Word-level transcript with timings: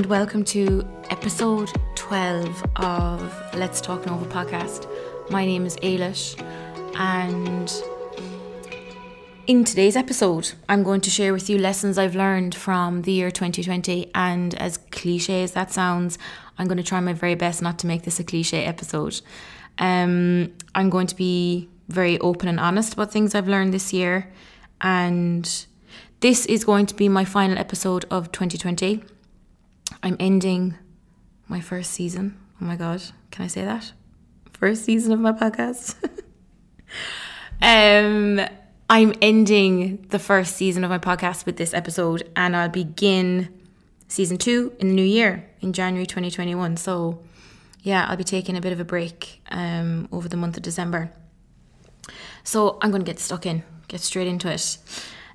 And 0.00 0.08
welcome 0.08 0.44
to 0.44 0.88
episode 1.10 1.70
12 1.94 2.64
of 2.76 3.54
Let's 3.54 3.82
Talk 3.82 4.06
Nova 4.06 4.24
podcast. 4.24 4.88
My 5.28 5.44
name 5.44 5.66
is 5.66 5.76
Ailish, 5.82 6.40
and 6.98 7.70
in 9.46 9.62
today's 9.62 9.96
episode, 9.96 10.52
I'm 10.70 10.82
going 10.84 11.02
to 11.02 11.10
share 11.10 11.34
with 11.34 11.50
you 11.50 11.58
lessons 11.58 11.98
I've 11.98 12.14
learned 12.14 12.54
from 12.54 13.02
the 13.02 13.12
year 13.12 13.30
2020. 13.30 14.10
And 14.14 14.54
as 14.54 14.78
cliche 14.90 15.42
as 15.42 15.52
that 15.52 15.70
sounds, 15.70 16.16
I'm 16.56 16.66
going 16.66 16.78
to 16.78 16.82
try 16.82 17.00
my 17.00 17.12
very 17.12 17.34
best 17.34 17.60
not 17.60 17.78
to 17.80 17.86
make 17.86 18.04
this 18.04 18.18
a 18.18 18.24
cliche 18.24 18.64
episode. 18.64 19.20
Um, 19.76 20.54
I'm 20.74 20.88
going 20.88 21.08
to 21.08 21.14
be 21.14 21.68
very 21.88 22.18
open 22.20 22.48
and 22.48 22.58
honest 22.58 22.94
about 22.94 23.12
things 23.12 23.34
I've 23.34 23.48
learned 23.48 23.74
this 23.74 23.92
year. 23.92 24.32
And 24.80 25.66
this 26.20 26.46
is 26.46 26.64
going 26.64 26.86
to 26.86 26.94
be 26.94 27.10
my 27.10 27.26
final 27.26 27.58
episode 27.58 28.06
of 28.10 28.32
2020. 28.32 29.04
I'm 30.02 30.16
ending 30.18 30.76
my 31.48 31.60
first 31.60 31.90
season. 31.92 32.38
Oh 32.60 32.64
my 32.64 32.76
God, 32.76 33.02
can 33.30 33.44
I 33.44 33.48
say 33.48 33.64
that? 33.64 33.92
First 34.52 34.84
season 34.84 35.12
of 35.12 35.20
my 35.20 35.32
podcast. 35.32 35.94
um, 37.62 38.40
I'm 38.88 39.14
ending 39.20 40.06
the 40.08 40.18
first 40.18 40.56
season 40.56 40.84
of 40.84 40.90
my 40.90 40.98
podcast 40.98 41.44
with 41.46 41.56
this 41.56 41.74
episode, 41.74 42.28
and 42.34 42.56
I'll 42.56 42.68
begin 42.68 43.52
season 44.08 44.38
two 44.38 44.72
in 44.78 44.88
the 44.88 44.94
new 44.94 45.04
year 45.04 45.48
in 45.60 45.72
January 45.72 46.06
2021. 46.06 46.76
So, 46.76 47.22
yeah, 47.82 48.06
I'll 48.08 48.16
be 48.16 48.24
taking 48.24 48.56
a 48.56 48.60
bit 48.60 48.72
of 48.72 48.80
a 48.80 48.84
break 48.84 49.42
um, 49.50 50.08
over 50.12 50.28
the 50.28 50.36
month 50.36 50.56
of 50.56 50.62
December. 50.62 51.12
So, 52.42 52.78
I'm 52.80 52.90
going 52.90 53.02
to 53.02 53.06
get 53.06 53.18
stuck 53.18 53.44
in, 53.44 53.62
get 53.88 54.00
straight 54.00 54.26
into 54.26 54.50
it. 54.50 54.78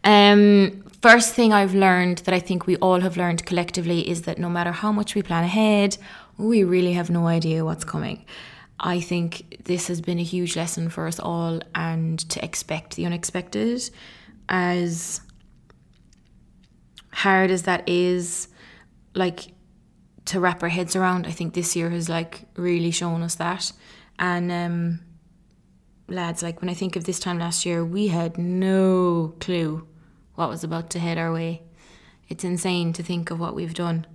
Um, 0.03 0.84
first 1.11 1.35
thing 1.35 1.53
I've 1.53 1.75
learned 1.75 2.17
that 2.25 2.33
I 2.33 2.39
think 2.39 2.65
we 2.65 2.77
all 2.77 3.01
have 3.01 3.15
learned 3.15 3.45
collectively 3.45 4.09
is 4.09 4.23
that 4.23 4.39
no 4.39 4.49
matter 4.49 4.71
how 4.71 4.91
much 4.91 5.13
we 5.13 5.21
plan 5.21 5.43
ahead, 5.43 5.99
we 6.39 6.63
really 6.63 6.93
have 6.93 7.11
no 7.11 7.27
idea 7.27 7.63
what's 7.63 7.83
coming. 7.83 8.25
I 8.79 8.99
think 9.01 9.65
this 9.65 9.87
has 9.87 10.01
been 10.01 10.17
a 10.17 10.23
huge 10.23 10.55
lesson 10.55 10.89
for 10.89 11.05
us 11.05 11.19
all, 11.19 11.61
and 11.75 12.17
to 12.31 12.43
expect 12.43 12.95
the 12.95 13.05
unexpected, 13.05 13.87
as 14.49 15.21
hard 17.13 17.51
as 17.51 17.61
that 17.63 17.87
is, 17.87 18.47
like 19.13 19.41
to 20.25 20.39
wrap 20.39 20.63
our 20.63 20.69
heads 20.69 20.95
around. 20.95 21.27
I 21.27 21.31
think 21.31 21.53
this 21.53 21.75
year 21.75 21.91
has 21.91 22.09
like 22.09 22.45
really 22.55 22.89
shown 22.89 23.21
us 23.21 23.35
that, 23.35 23.71
and 24.17 24.51
um, 24.51 24.99
lads, 26.07 26.41
like 26.41 26.61
when 26.61 26.69
I 26.71 26.73
think 26.73 26.95
of 26.95 27.03
this 27.03 27.19
time 27.19 27.37
last 27.37 27.63
year, 27.63 27.85
we 27.85 28.07
had 28.07 28.39
no 28.39 29.35
clue 29.39 29.87
what 30.35 30.49
was 30.49 30.63
about 30.63 30.89
to 30.91 30.99
head 30.99 31.17
our 31.17 31.33
way. 31.33 31.63
It's 32.29 32.43
insane 32.43 32.93
to 32.93 33.03
think 33.03 33.31
of 33.31 33.39
what 33.39 33.55
we've 33.55 33.73
done 33.73 34.05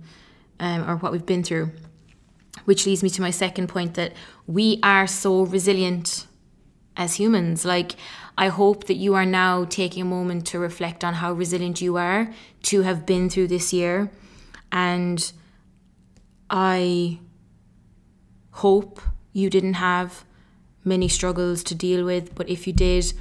um, 0.59 0.89
or 0.89 0.97
what 0.97 1.11
we've 1.11 1.25
been 1.25 1.43
through. 1.43 1.71
Which 2.65 2.85
leads 2.85 3.01
me 3.01 3.09
to 3.11 3.21
my 3.21 3.31
second 3.31 3.67
point 3.67 3.95
that 3.95 4.13
we 4.45 4.79
are 4.83 5.07
so 5.07 5.43
resilient 5.43 6.27
as 6.97 7.15
humans. 7.15 7.65
Like, 7.65 7.95
I 8.37 8.49
hope 8.49 8.85
that 8.85 8.95
you 8.95 9.15
are 9.15 9.25
now 9.25 9.65
taking 9.65 10.01
a 10.01 10.05
moment 10.05 10.45
to 10.47 10.59
reflect 10.59 11.03
on 11.03 11.15
how 11.15 11.31
resilient 11.33 11.81
you 11.81 11.97
are 11.97 12.31
to 12.63 12.81
have 12.81 13.05
been 13.05 13.29
through 13.29 13.47
this 13.47 13.73
year. 13.73 14.11
And 14.71 15.31
I 16.49 17.19
hope 18.51 19.01
you 19.33 19.49
didn't 19.49 19.75
have 19.75 20.25
many 20.83 21.07
struggles 21.07 21.63
to 21.63 21.75
deal 21.75 22.03
with, 22.05 22.35
but 22.35 22.49
if 22.49 22.67
you 22.67 22.73
did, 22.73 23.13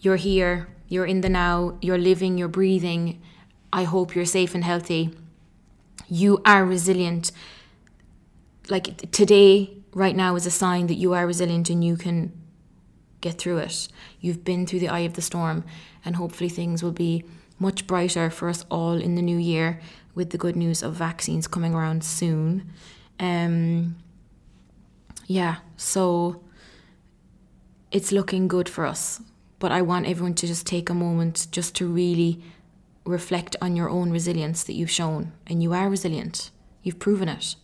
you're 0.00 0.16
here, 0.16 0.68
you're 0.90 1.06
in 1.06 1.20
the 1.22 1.28
now, 1.28 1.78
you're 1.80 1.96
living, 1.96 2.36
you're 2.36 2.48
breathing. 2.48 3.22
I 3.72 3.84
hope 3.84 4.14
you're 4.14 4.26
safe 4.26 4.56
and 4.56 4.64
healthy. 4.64 5.10
You 6.08 6.42
are 6.44 6.66
resilient. 6.66 7.30
Like 8.68 9.10
today, 9.12 9.70
right 9.94 10.16
now, 10.16 10.34
is 10.34 10.46
a 10.46 10.50
sign 10.50 10.88
that 10.88 10.96
you 10.96 11.14
are 11.14 11.26
resilient 11.26 11.70
and 11.70 11.84
you 11.84 11.96
can 11.96 12.32
get 13.20 13.38
through 13.38 13.58
it. 13.58 13.86
You've 14.20 14.44
been 14.44 14.66
through 14.66 14.80
the 14.80 14.88
eye 14.88 15.06
of 15.06 15.14
the 15.14 15.22
storm, 15.22 15.64
and 16.04 16.16
hopefully, 16.16 16.50
things 16.50 16.82
will 16.82 16.92
be 16.92 17.22
much 17.60 17.86
brighter 17.86 18.28
for 18.28 18.48
us 18.48 18.64
all 18.68 19.00
in 19.00 19.14
the 19.14 19.22
new 19.22 19.38
year 19.38 19.80
with 20.16 20.30
the 20.30 20.38
good 20.38 20.56
news 20.56 20.82
of 20.82 20.94
vaccines 20.94 21.46
coming 21.46 21.72
around 21.72 22.02
soon. 22.02 22.68
Um, 23.20 23.94
yeah, 25.28 25.58
so 25.76 26.42
it's 27.92 28.10
looking 28.10 28.48
good 28.48 28.68
for 28.68 28.86
us. 28.86 29.20
But 29.60 29.70
I 29.70 29.82
want 29.82 30.08
everyone 30.08 30.34
to 30.34 30.46
just 30.48 30.66
take 30.66 30.90
a 30.90 30.94
moment 30.94 31.46
just 31.52 31.76
to 31.76 31.86
really 31.86 32.42
reflect 33.04 33.54
on 33.62 33.76
your 33.76 33.88
own 33.88 34.10
resilience 34.10 34.64
that 34.64 34.72
you've 34.72 34.90
shown. 34.90 35.32
And 35.46 35.62
you 35.62 35.72
are 35.72 35.88
resilient, 35.88 36.50
you've 36.82 36.98
proven 36.98 37.28
it. 37.28 37.54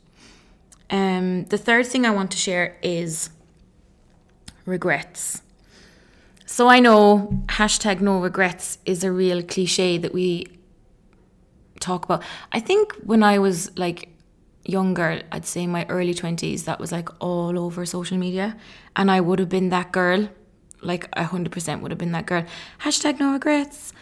Um, 0.89 1.47
the 1.47 1.59
third 1.59 1.87
thing 1.87 2.07
I 2.07 2.11
want 2.11 2.31
to 2.31 2.37
share 2.37 2.77
is 2.83 3.31
regrets. 4.67 5.43
So 6.45 6.69
I 6.69 6.79
know 6.79 7.43
hashtag 7.47 8.01
no 8.01 8.21
regrets 8.21 8.79
is 8.85 9.03
a 9.03 9.11
real 9.11 9.43
cliche 9.43 9.99
that 9.99 10.15
we 10.15 10.47
talk 11.81 12.05
about. 12.05 12.23
I 12.53 12.61
think 12.61 12.95
when 13.05 13.23
I 13.23 13.39
was 13.39 13.77
like 13.77 14.11
younger, 14.65 15.23
I'd 15.33 15.45
say 15.45 15.67
my 15.67 15.87
early 15.89 16.15
20s, 16.15 16.65
that 16.65 16.79
was 16.79 16.93
like 16.93 17.09
all 17.21 17.59
over 17.59 17.85
social 17.85 18.17
media. 18.17 18.57
And 18.95 19.11
I 19.11 19.21
would 19.21 19.39
have 19.39 19.49
been 19.49 19.71
that 19.71 19.93
girl 19.93 20.29
like 20.83 21.09
a 21.15 21.25
hundred 21.25 21.53
percent 21.53 21.83
would 21.83 21.91
have 21.91 21.99
been 21.99 22.13
that 22.13 22.27
girl. 22.27 22.45
Hashtag 22.81 23.19
no 23.19 23.33
regrets. 23.33 23.93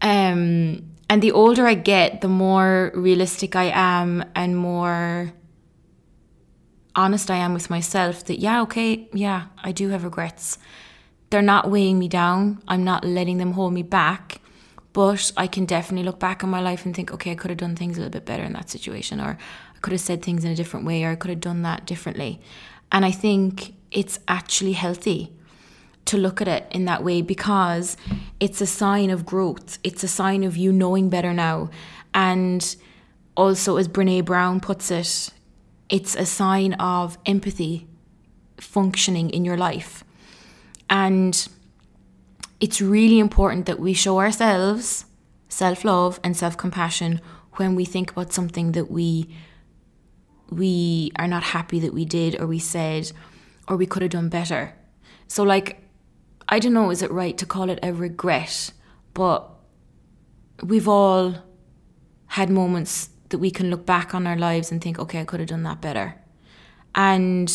Um, 0.00 0.90
and 1.10 1.22
the 1.22 1.32
older 1.32 1.66
I 1.66 1.74
get, 1.74 2.20
the 2.20 2.28
more 2.28 2.92
realistic 2.94 3.56
I 3.56 3.70
am 3.74 4.24
and 4.34 4.56
more 4.56 5.32
honest 6.94 7.30
I 7.30 7.36
am 7.36 7.54
with 7.54 7.70
myself 7.70 8.24
that, 8.24 8.38
yeah, 8.38 8.60
okay, 8.62 9.08
yeah, 9.12 9.46
I 9.62 9.72
do 9.72 9.88
have 9.88 10.04
regrets. 10.04 10.58
They're 11.30 11.42
not 11.42 11.70
weighing 11.70 11.98
me 11.98 12.08
down. 12.08 12.62
I'm 12.68 12.84
not 12.84 13.04
letting 13.04 13.38
them 13.38 13.52
hold 13.52 13.72
me 13.72 13.82
back. 13.82 14.40
But 14.92 15.32
I 15.36 15.46
can 15.46 15.64
definitely 15.64 16.04
look 16.04 16.18
back 16.18 16.42
on 16.42 16.50
my 16.50 16.60
life 16.60 16.84
and 16.84 16.94
think, 16.94 17.12
okay, 17.12 17.30
I 17.30 17.34
could 17.34 17.50
have 17.50 17.58
done 17.58 17.76
things 17.76 17.96
a 17.96 18.00
little 18.00 18.10
bit 18.10 18.24
better 18.24 18.42
in 18.42 18.52
that 18.54 18.68
situation, 18.68 19.20
or 19.20 19.38
I 19.76 19.78
could 19.80 19.92
have 19.92 20.00
said 20.00 20.22
things 20.22 20.44
in 20.44 20.50
a 20.50 20.56
different 20.56 20.86
way, 20.86 21.04
or 21.04 21.10
I 21.10 21.14
could 21.14 21.30
have 21.30 21.40
done 21.40 21.62
that 21.62 21.86
differently. 21.86 22.40
And 22.90 23.04
I 23.04 23.10
think 23.10 23.74
it's 23.90 24.18
actually 24.26 24.72
healthy 24.72 25.32
to 26.08 26.16
look 26.16 26.40
at 26.40 26.48
it 26.48 26.66
in 26.70 26.84
that 26.86 27.04
way 27.04 27.22
because 27.22 27.96
it's 28.40 28.60
a 28.60 28.66
sign 28.66 29.10
of 29.10 29.24
growth. 29.24 29.78
It's 29.84 30.02
a 30.02 30.08
sign 30.08 30.42
of 30.44 30.56
you 30.56 30.72
knowing 30.72 31.08
better 31.08 31.32
now. 31.32 31.70
And 32.14 32.76
also, 33.36 33.76
as 33.76 33.88
Brene 33.88 34.24
Brown 34.24 34.60
puts 34.60 34.90
it, 34.90 35.30
it's 35.88 36.16
a 36.16 36.26
sign 36.26 36.74
of 36.74 37.18
empathy 37.24 37.86
functioning 38.58 39.30
in 39.30 39.44
your 39.44 39.56
life. 39.56 40.04
And 40.90 41.48
it's 42.60 42.80
really 42.80 43.18
important 43.18 43.66
that 43.66 43.78
we 43.78 43.92
show 43.92 44.18
ourselves 44.18 45.04
self 45.48 45.84
love 45.84 46.20
and 46.24 46.36
self 46.36 46.56
compassion 46.56 47.20
when 47.54 47.74
we 47.74 47.84
think 47.84 48.10
about 48.10 48.32
something 48.32 48.72
that 48.72 48.90
we 48.90 49.28
we 50.50 51.12
are 51.16 51.28
not 51.28 51.42
happy 51.42 51.78
that 51.80 51.92
we 51.92 52.04
did 52.04 52.40
or 52.40 52.46
we 52.46 52.58
said 52.58 53.12
or 53.68 53.76
we 53.76 53.86
could 53.86 54.02
have 54.02 54.12
done 54.12 54.28
better. 54.28 54.74
So 55.26 55.42
like 55.42 55.87
I 56.48 56.58
don't 56.58 56.72
know, 56.72 56.90
is 56.90 57.02
it 57.02 57.10
right 57.10 57.36
to 57.36 57.46
call 57.46 57.68
it 57.68 57.78
a 57.82 57.92
regret? 57.92 58.72
But 59.12 59.48
we've 60.62 60.88
all 60.88 61.34
had 62.28 62.48
moments 62.48 63.10
that 63.28 63.38
we 63.38 63.50
can 63.50 63.68
look 63.68 63.84
back 63.84 64.14
on 64.14 64.26
our 64.26 64.36
lives 64.36 64.72
and 64.72 64.80
think, 64.80 64.98
okay, 64.98 65.20
I 65.20 65.24
could 65.24 65.40
have 65.40 65.48
done 65.50 65.62
that 65.64 65.82
better. 65.82 66.14
And 66.94 67.52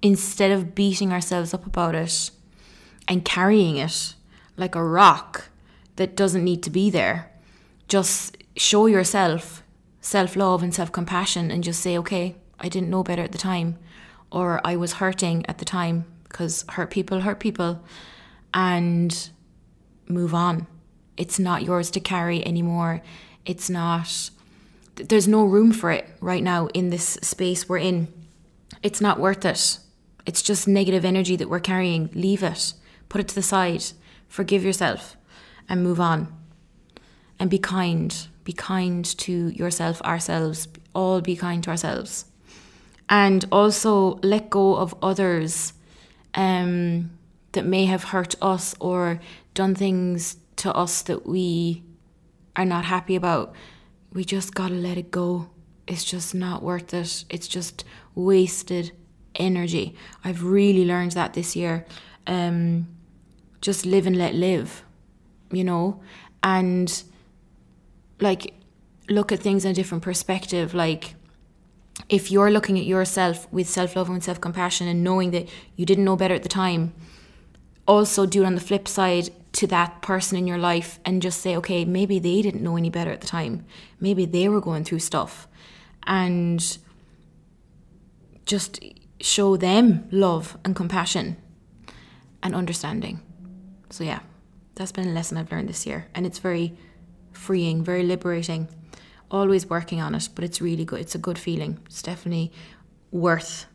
instead 0.00 0.50
of 0.50 0.74
beating 0.74 1.12
ourselves 1.12 1.52
up 1.52 1.66
about 1.66 1.94
it 1.94 2.30
and 3.06 3.24
carrying 3.24 3.76
it 3.76 4.14
like 4.56 4.74
a 4.74 4.82
rock 4.82 5.50
that 5.96 6.16
doesn't 6.16 6.44
need 6.44 6.62
to 6.62 6.70
be 6.70 6.88
there, 6.88 7.30
just 7.88 8.38
show 8.56 8.86
yourself 8.86 9.62
self 10.00 10.34
love 10.34 10.62
and 10.62 10.74
self 10.74 10.92
compassion 10.92 11.50
and 11.50 11.62
just 11.62 11.80
say, 11.80 11.98
okay, 11.98 12.36
I 12.58 12.70
didn't 12.70 12.88
know 12.90 13.02
better 13.02 13.22
at 13.22 13.32
the 13.32 13.38
time, 13.38 13.78
or 14.32 14.60
I 14.64 14.76
was 14.76 14.94
hurting 14.94 15.44
at 15.46 15.58
the 15.58 15.66
time 15.66 16.06
because 16.36 16.66
hurt 16.68 16.90
people 16.90 17.22
hurt 17.22 17.40
people 17.40 17.82
and 18.52 19.30
move 20.06 20.34
on. 20.34 20.66
It's 21.16 21.38
not 21.38 21.62
yours 21.62 21.90
to 21.92 22.00
carry 22.00 22.46
anymore. 22.46 23.00
It's 23.46 23.70
not, 23.70 24.28
there's 24.96 25.26
no 25.26 25.46
room 25.46 25.72
for 25.72 25.90
it 25.90 26.06
right 26.20 26.42
now 26.42 26.66
in 26.74 26.90
this 26.90 27.18
space 27.22 27.70
we're 27.70 27.78
in. 27.78 28.12
It's 28.82 29.00
not 29.00 29.18
worth 29.18 29.46
it. 29.46 29.78
It's 30.26 30.42
just 30.42 30.68
negative 30.68 31.06
energy 31.06 31.36
that 31.36 31.48
we're 31.48 31.58
carrying. 31.58 32.10
Leave 32.12 32.42
it, 32.42 32.74
put 33.08 33.22
it 33.22 33.28
to 33.28 33.34
the 33.34 33.40
side, 33.40 33.84
forgive 34.28 34.62
yourself, 34.62 35.16
and 35.70 35.82
move 35.82 36.00
on. 36.00 36.36
And 37.38 37.48
be 37.48 37.58
kind. 37.58 38.14
Be 38.44 38.52
kind 38.52 39.04
to 39.04 39.48
yourself, 39.48 40.02
ourselves. 40.02 40.68
All 40.94 41.22
be 41.22 41.34
kind 41.34 41.64
to 41.64 41.70
ourselves. 41.70 42.26
And 43.08 43.46
also 43.50 44.18
let 44.22 44.50
go 44.50 44.76
of 44.76 44.94
others 45.00 45.72
um, 46.36 47.10
that 47.52 47.64
may 47.64 47.86
have 47.86 48.04
hurt 48.04 48.34
us 48.40 48.74
or 48.78 49.20
done 49.54 49.74
things 49.74 50.36
to 50.56 50.72
us 50.74 51.02
that 51.02 51.26
we 51.26 51.82
are 52.54 52.64
not 52.64 52.84
happy 52.84 53.16
about, 53.16 53.54
we 54.12 54.24
just 54.24 54.54
got 54.54 54.68
to 54.68 54.74
let 54.74 54.96
it 54.96 55.10
go. 55.10 55.50
It's 55.86 56.04
just 56.04 56.34
not 56.34 56.62
worth 56.62 56.94
it. 56.94 57.24
It's 57.28 57.48
just 57.48 57.84
wasted 58.14 58.92
energy. 59.34 59.94
I've 60.24 60.44
really 60.44 60.84
learned 60.84 61.12
that 61.12 61.34
this 61.34 61.56
year. 61.56 61.86
Um, 62.26 62.88
just 63.60 63.84
live 63.84 64.06
and 64.06 64.16
let 64.16 64.34
live, 64.34 64.84
you 65.50 65.64
know, 65.64 66.00
and 66.42 67.02
like 68.20 68.54
look 69.08 69.32
at 69.32 69.40
things 69.40 69.64
in 69.64 69.70
a 69.72 69.74
different 69.74 70.02
perspective. 70.04 70.74
Like, 70.74 71.15
if 72.08 72.30
you're 72.30 72.50
looking 72.50 72.78
at 72.78 72.84
yourself 72.84 73.50
with 73.52 73.68
self 73.68 73.96
love 73.96 74.08
and 74.08 74.22
self 74.22 74.40
compassion 74.40 74.86
and 74.86 75.02
knowing 75.02 75.30
that 75.32 75.48
you 75.76 75.84
didn't 75.84 76.04
know 76.04 76.16
better 76.16 76.34
at 76.34 76.42
the 76.42 76.48
time, 76.48 76.94
also 77.86 78.26
do 78.26 78.42
it 78.42 78.46
on 78.46 78.54
the 78.54 78.60
flip 78.60 78.86
side 78.88 79.30
to 79.52 79.66
that 79.66 80.02
person 80.02 80.36
in 80.36 80.46
your 80.46 80.58
life 80.58 80.98
and 81.04 81.22
just 81.22 81.40
say, 81.40 81.56
okay, 81.56 81.84
maybe 81.84 82.18
they 82.18 82.42
didn't 82.42 82.62
know 82.62 82.76
any 82.76 82.90
better 82.90 83.10
at 83.10 83.20
the 83.20 83.26
time. 83.26 83.64
Maybe 84.00 84.26
they 84.26 84.48
were 84.48 84.60
going 84.60 84.84
through 84.84 84.98
stuff. 84.98 85.48
And 86.06 86.78
just 88.44 88.78
show 89.20 89.56
them 89.56 90.06
love 90.12 90.56
and 90.64 90.76
compassion 90.76 91.36
and 92.42 92.54
understanding. 92.54 93.20
So, 93.90 94.04
yeah, 94.04 94.20
that's 94.74 94.92
been 94.92 95.08
a 95.08 95.12
lesson 95.12 95.38
I've 95.38 95.50
learned 95.50 95.68
this 95.68 95.86
year. 95.86 96.06
And 96.14 96.26
it's 96.26 96.38
very 96.38 96.76
freeing, 97.32 97.82
very 97.82 98.02
liberating. 98.02 98.68
Always 99.30 99.68
working 99.68 100.00
on 100.00 100.14
it, 100.14 100.28
but 100.34 100.44
it's 100.44 100.60
really 100.60 100.84
good. 100.84 101.00
It's 101.00 101.14
a 101.14 101.18
good 101.18 101.38
feeling. 101.38 101.78
It's 101.86 102.02
definitely 102.02 102.52
worth 103.10 103.66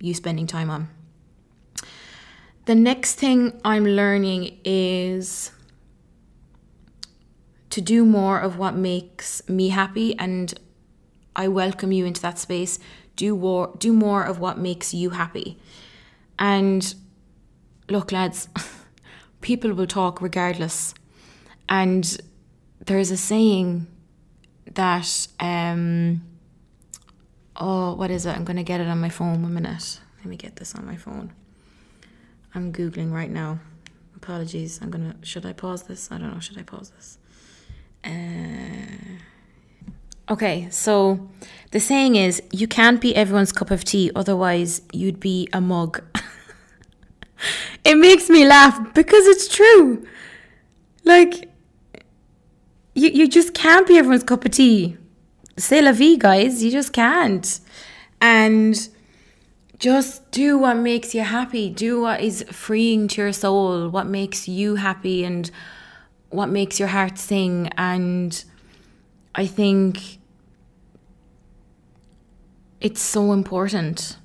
you 0.00 0.14
spending 0.14 0.46
time 0.46 0.70
on. 0.70 0.88
The 2.64 2.74
next 2.74 3.14
thing 3.16 3.60
I'm 3.64 3.84
learning 3.84 4.58
is 4.64 5.50
to 7.70 7.80
do 7.80 8.04
more 8.04 8.38
of 8.38 8.58
what 8.58 8.74
makes 8.74 9.48
me 9.48 9.70
happy 9.70 10.16
and 10.18 10.52
I 11.34 11.48
welcome 11.48 11.92
you 11.92 12.04
into 12.04 12.20
that 12.22 12.38
space. 12.38 12.78
Do 13.16 13.36
more 13.36 13.74
do 13.78 13.92
more 13.92 14.22
of 14.22 14.38
what 14.38 14.58
makes 14.58 14.92
you 14.92 15.10
happy. 15.10 15.58
And 16.38 16.94
look 17.88 18.12
lads, 18.12 18.48
people 19.40 19.72
will 19.72 19.86
talk 19.86 20.20
regardless. 20.20 20.94
And 21.68 22.18
there's 22.86 23.10
a 23.10 23.16
saying 23.16 23.86
that 24.74 25.26
um 25.40 26.22
oh 27.56 27.94
what 27.94 28.10
is 28.10 28.26
it? 28.26 28.36
I'm 28.36 28.44
gonna 28.44 28.62
get 28.62 28.80
it 28.80 28.88
on 28.88 29.00
my 29.00 29.08
phone 29.08 29.42
one 29.42 29.54
minute. 29.54 30.00
Let 30.18 30.26
me 30.26 30.36
get 30.36 30.56
this 30.56 30.74
on 30.74 30.86
my 30.86 30.96
phone. 30.96 31.32
I'm 32.54 32.72
googling 32.72 33.12
right 33.12 33.30
now. 33.30 33.60
Apologies. 34.14 34.80
I'm 34.82 34.90
gonna. 34.90 35.16
Should 35.22 35.46
I 35.46 35.52
pause 35.52 35.84
this? 35.84 36.10
I 36.12 36.18
don't 36.18 36.32
know. 36.32 36.40
Should 36.40 36.58
I 36.58 36.62
pause 36.62 36.90
this? 36.90 37.18
Uh, 38.04 39.18
okay, 40.28 40.68
so 40.70 41.28
the 41.70 41.80
saying 41.80 42.16
is, 42.16 42.42
you 42.52 42.66
can't 42.66 43.00
be 43.00 43.14
everyone's 43.14 43.52
cup 43.52 43.70
of 43.70 43.84
tea, 43.84 44.10
otherwise 44.14 44.82
you'd 44.92 45.20
be 45.20 45.48
a 45.52 45.60
mug. 45.60 46.02
it 47.84 47.96
makes 47.96 48.28
me 48.28 48.46
laugh 48.46 48.92
because 48.94 49.26
it's 49.26 49.48
true. 49.48 50.06
Like, 51.04 51.51
you 52.94 53.10
you 53.10 53.28
just 53.28 53.54
can't 53.54 53.86
be 53.86 53.98
everyone's 53.98 54.22
cup 54.22 54.44
of 54.44 54.50
tea. 54.52 54.96
Say 55.56 55.82
la 55.82 55.92
vie, 55.92 56.16
guys. 56.16 56.62
You 56.62 56.70
just 56.70 56.92
can't. 56.92 57.60
And 58.20 58.88
just 59.78 60.30
do 60.30 60.58
what 60.58 60.76
makes 60.76 61.14
you 61.14 61.22
happy. 61.22 61.68
Do 61.68 62.00
what 62.00 62.20
is 62.20 62.44
freeing 62.50 63.08
to 63.08 63.22
your 63.22 63.32
soul, 63.32 63.88
what 63.88 64.06
makes 64.06 64.48
you 64.48 64.76
happy 64.76 65.24
and 65.24 65.50
what 66.30 66.48
makes 66.48 66.78
your 66.78 66.88
heart 66.88 67.18
sing. 67.18 67.68
And 67.76 68.44
I 69.34 69.46
think 69.46 70.18
it's 72.80 73.00
so 73.00 73.32
important 73.32 74.16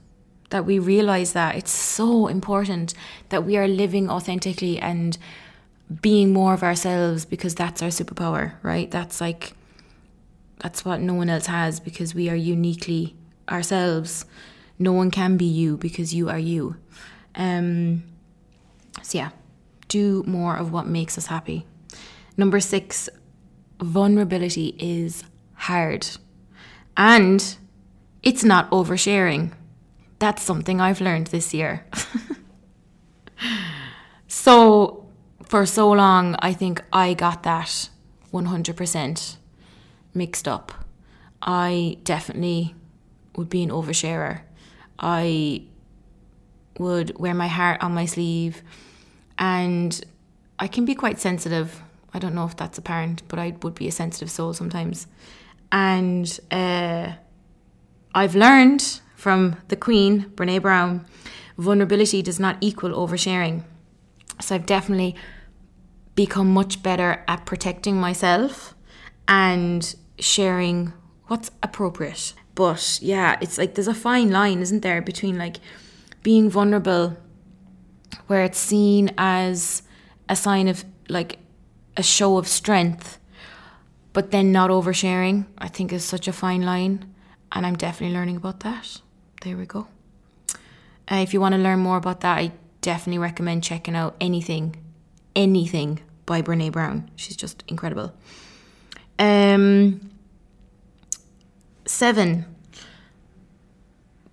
that 0.50 0.66
we 0.66 0.80
realize 0.80 1.34
that. 1.34 1.56
It's 1.56 1.72
so 1.72 2.28
important 2.28 2.94
that 3.30 3.46
we 3.46 3.58
are 3.58 3.68
living 3.68 4.10
authentically 4.10 4.80
and 4.80 5.18
being 6.02 6.34
more 6.34 6.54
of 6.54 6.64
ourselves 6.64 7.26
because 7.26 7.56
that's 7.56 7.82
our 7.82 7.90
superpower, 7.90 8.54
right? 8.62 8.92
That's 8.92 9.22
like, 9.22 9.54
that's 10.60 10.84
what 10.84 11.00
no 11.00 11.14
one 11.14 11.30
else 11.30 11.46
has 11.46 11.80
because 11.80 12.14
we 12.14 12.30
are 12.30 12.36
uniquely 12.36 13.16
ourselves 13.50 14.26
no 14.80 14.94
one 14.94 15.12
can 15.12 15.38
be 15.38 15.46
you 15.46 15.78
because 15.78 16.14
you 16.14 16.30
are 16.30 16.40
you. 16.40 16.76
Um, 17.36 18.04
so, 19.02 19.18
yeah, 19.18 19.30
do 19.88 20.24
more 20.28 20.56
of 20.56 20.72
what 20.72 20.88
makes 20.88 21.18
us 21.18 21.28
happy. 21.28 21.66
Number 22.36 22.60
six, 22.60 23.10
vulnerability 23.82 24.76
is 24.80 25.24
hard 25.54 26.08
and 26.96 27.58
it's 28.24 28.44
not 28.44 28.70
oversharing. 28.72 29.52
That's 30.20 30.42
something 30.42 30.82
I've 30.82 31.02
learned 31.02 31.28
this 31.28 31.54
year. 31.54 31.86
so, 34.28 35.07
for 35.48 35.66
so 35.66 35.92
long, 35.92 36.36
I 36.40 36.54
think 36.54 36.84
I 36.92 37.14
got 37.14 37.44
that 37.44 37.90
100% 38.34 39.38
mixed 40.14 40.48
up. 40.48 40.72
I 41.42 41.98
definitely 42.04 42.76
would 43.36 43.50
be 43.50 43.64
an 43.64 43.70
oversharer. 43.70 44.42
I 45.00 45.64
would 46.80 47.18
wear 47.18 47.34
my 47.34 47.48
heart 47.48 47.82
on 47.82 47.94
my 47.94 48.06
sleeve 48.06 48.62
and 49.38 50.04
I 50.60 50.68
can 50.68 50.86
be 50.86 50.96
quite 50.96 51.20
sensitive. 51.20 51.82
I 52.14 52.20
don't 52.20 52.34
know 52.34 52.46
if 52.46 52.56
that's 52.56 52.78
apparent, 52.78 53.24
but 53.28 53.40
I 53.40 53.56
would 53.62 53.76
be 53.76 53.88
a 53.88 53.92
sensitive 53.92 54.32
soul 54.32 54.54
sometimes. 54.54 55.08
And 55.72 56.40
uh, 56.52 57.14
I've 58.14 58.36
learned 58.36 59.02
from 59.16 59.58
the 59.68 59.76
Queen, 59.76 60.32
Brene 60.36 60.62
Brown, 60.62 61.06
vulnerability 61.58 62.22
does 62.22 62.40
not 62.40 62.58
equal 62.62 62.92
oversharing. 62.92 63.64
So 64.42 64.56
I've 64.56 64.66
definitely 64.66 65.16
become 66.18 66.52
much 66.52 66.82
better 66.82 67.24
at 67.28 67.46
protecting 67.46 67.96
myself 67.96 68.74
and 69.28 69.96
sharing 70.18 70.92
what's 71.28 71.52
appropriate. 71.62 72.34
But 72.56 73.00
yeah, 73.04 73.38
it's 73.40 73.60
like 73.60 73.76
there's 73.76 73.88
a 73.88 73.94
fine 73.94 74.32
line, 74.32 74.60
isn't 74.60 74.82
there, 74.82 75.00
between 75.02 75.38
like 75.38 75.58
being 76.24 76.50
vulnerable, 76.50 77.16
where 78.26 78.44
it's 78.44 78.58
seen 78.58 79.12
as 79.16 79.84
a 80.28 80.36
sign 80.36 80.68
of 80.68 80.84
like 81.08 81.38
a 81.96 82.02
show 82.02 82.40
of 82.40 82.48
strength, 82.48 83.20
but 84.12 84.32
then 84.32 84.52
not 84.52 84.72
oversharing, 84.72 85.46
I 85.60 85.68
think 85.68 85.94
is 85.94 86.04
such 86.04 86.28
a 86.28 86.34
fine 86.34 86.64
line. 86.64 87.14
And 87.52 87.64
I'm 87.64 87.76
definitely 87.76 88.16
learning 88.18 88.38
about 88.38 88.62
that. 88.62 89.02
There 89.44 89.56
we 89.56 89.68
go. 89.68 89.88
Uh, 91.10 91.18
if 91.18 91.32
you 91.32 91.40
want 91.40 91.54
to 91.54 91.62
learn 91.62 91.80
more 91.80 91.98
about 91.98 92.22
that, 92.22 92.40
I 92.40 92.54
definitely 92.82 93.20
recommend 93.20 93.64
checking 93.64 93.96
out 93.96 94.16
anything, 94.20 94.76
anything 95.36 96.02
by 96.28 96.44
Brene 96.44 96.72
Brown. 96.72 97.10
She's 97.16 97.36
just 97.36 97.64
incredible. 97.68 98.14
Um, 99.18 100.12
Seven, 101.88 102.46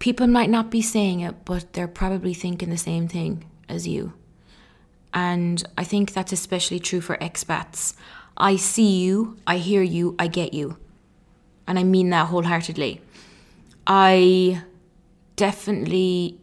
people 0.01 0.27
might 0.27 0.51
not 0.51 0.71
be 0.71 0.83
saying 0.83 1.21
it, 1.21 1.45
but 1.45 1.73
they're 1.73 1.89
probably 1.89 2.35
thinking 2.35 2.69
the 2.69 2.77
same 2.77 3.07
thing 3.07 3.49
as 3.69 3.87
you. 3.87 4.13
And 5.15 5.63
I 5.79 5.85
think 5.85 6.13
that's 6.13 6.33
especially 6.33 6.81
true 6.81 7.01
for 7.01 7.17
expats. 7.19 7.95
I 8.37 8.57
see 8.57 8.97
you, 9.01 9.39
I 9.47 9.59
hear 9.59 9.83
you, 9.83 10.17
I 10.19 10.27
get 10.27 10.53
you. 10.53 10.77
And 11.69 11.79
I 11.79 11.85
mean 11.85 12.11
that 12.11 12.27
wholeheartedly. 12.27 13.01
I 13.87 14.63
definitely 15.37 16.41